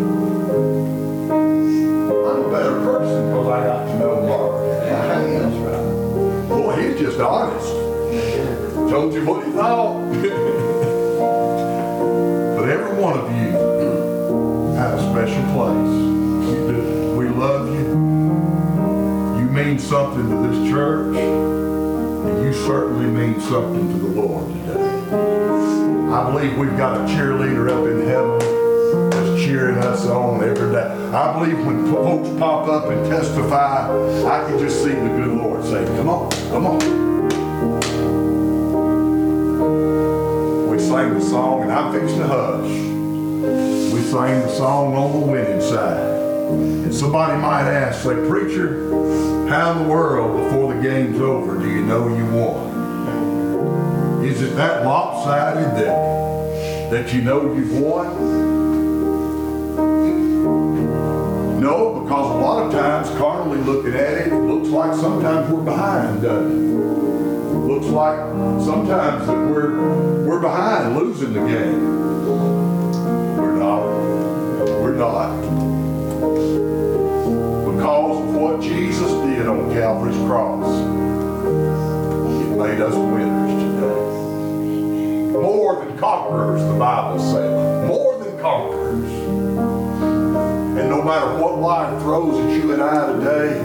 [2.29, 4.53] I'm a better person because I got to know Mark.
[6.49, 7.69] Boy, he's just honest.
[8.91, 9.95] Told you what he thought.
[12.57, 13.48] but every one of you
[15.19, 15.99] special place.
[17.17, 17.89] We love you.
[19.41, 21.17] You mean something to this church.
[21.17, 24.81] And you certainly mean something to the Lord today.
[26.13, 28.39] I believe we've got a cheerleader up in heaven
[29.11, 30.89] that's cheering us on every day.
[31.13, 33.91] I believe when folks pop up and testify,
[34.25, 36.79] I can just see the good Lord say, come on, come on.
[40.71, 42.88] We sang the song, and I'm fixing to hush.
[44.11, 46.19] Sang the song on the winning side.
[46.49, 48.89] And somebody might ask, say, preacher,
[49.51, 54.25] how in the world before the game's over do you know you won?
[54.25, 58.07] Is it that lopsided that, that you know you've won?
[61.61, 65.61] No, because a lot of times, carnally looking at it, it looks like sometimes we're
[65.61, 66.23] behind?
[66.23, 68.17] Looks like
[68.65, 72.08] sometimes that we're, we're behind losing the game.
[86.29, 87.89] Conquerors, the Bible says.
[87.89, 89.13] More than conquerors.
[90.79, 93.61] And no matter what life throws at you and I today,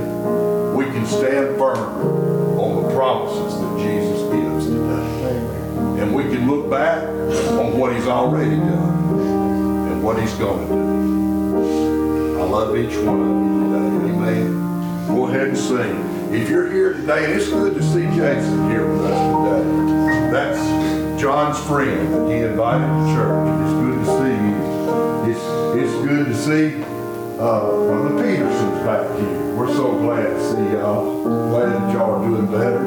[0.73, 6.01] we can stand firm on the promises that Jesus gives today.
[6.01, 9.19] And we can look back on what he's already done
[9.91, 12.39] and what he's going to do.
[12.39, 14.13] I love each one of you today.
[14.13, 15.07] Amen.
[15.07, 16.33] Go ahead and sing.
[16.33, 20.31] If you're here today, and it's good to see Jason here with us today.
[20.31, 20.82] That's
[21.23, 23.47] John's friend that he invited to church.
[23.63, 24.59] It's good to see you.
[25.31, 25.45] It's,
[25.79, 26.83] it's good to see
[27.39, 29.55] uh, one of the Petersons back here.
[29.55, 31.23] We're so glad to see y'all.
[31.23, 32.83] Glad that y'all are doing better.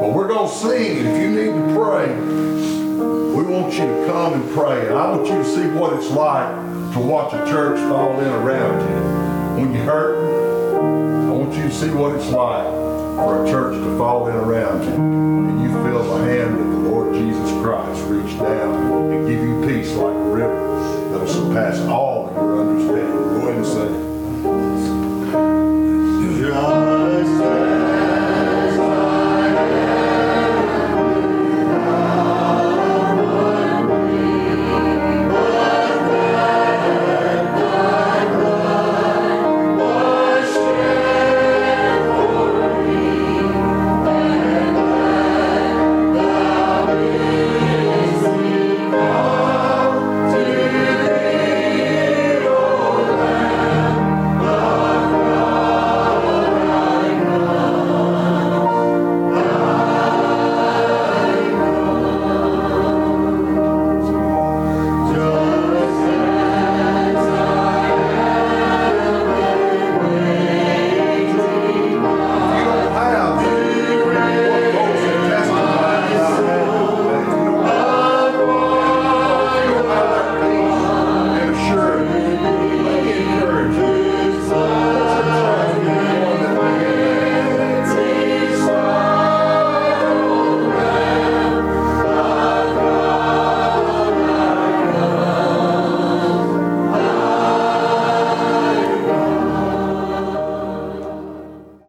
[0.00, 4.32] But we're going to sing, if you need to pray, we want you to come
[4.32, 4.88] and pray.
[4.88, 6.56] And I want you to see what it's like
[6.94, 9.62] to watch a church fall in around you.
[9.62, 10.16] When you hurt,
[10.74, 14.82] I want you to see what it's like for a church to fall in around
[14.82, 14.94] you.
[14.94, 16.75] And you feel the hand of
[17.66, 23.12] Christ reach down and give you peace like a river that'll surpass all your understanding.
[23.12, 24.05] Go ahead and say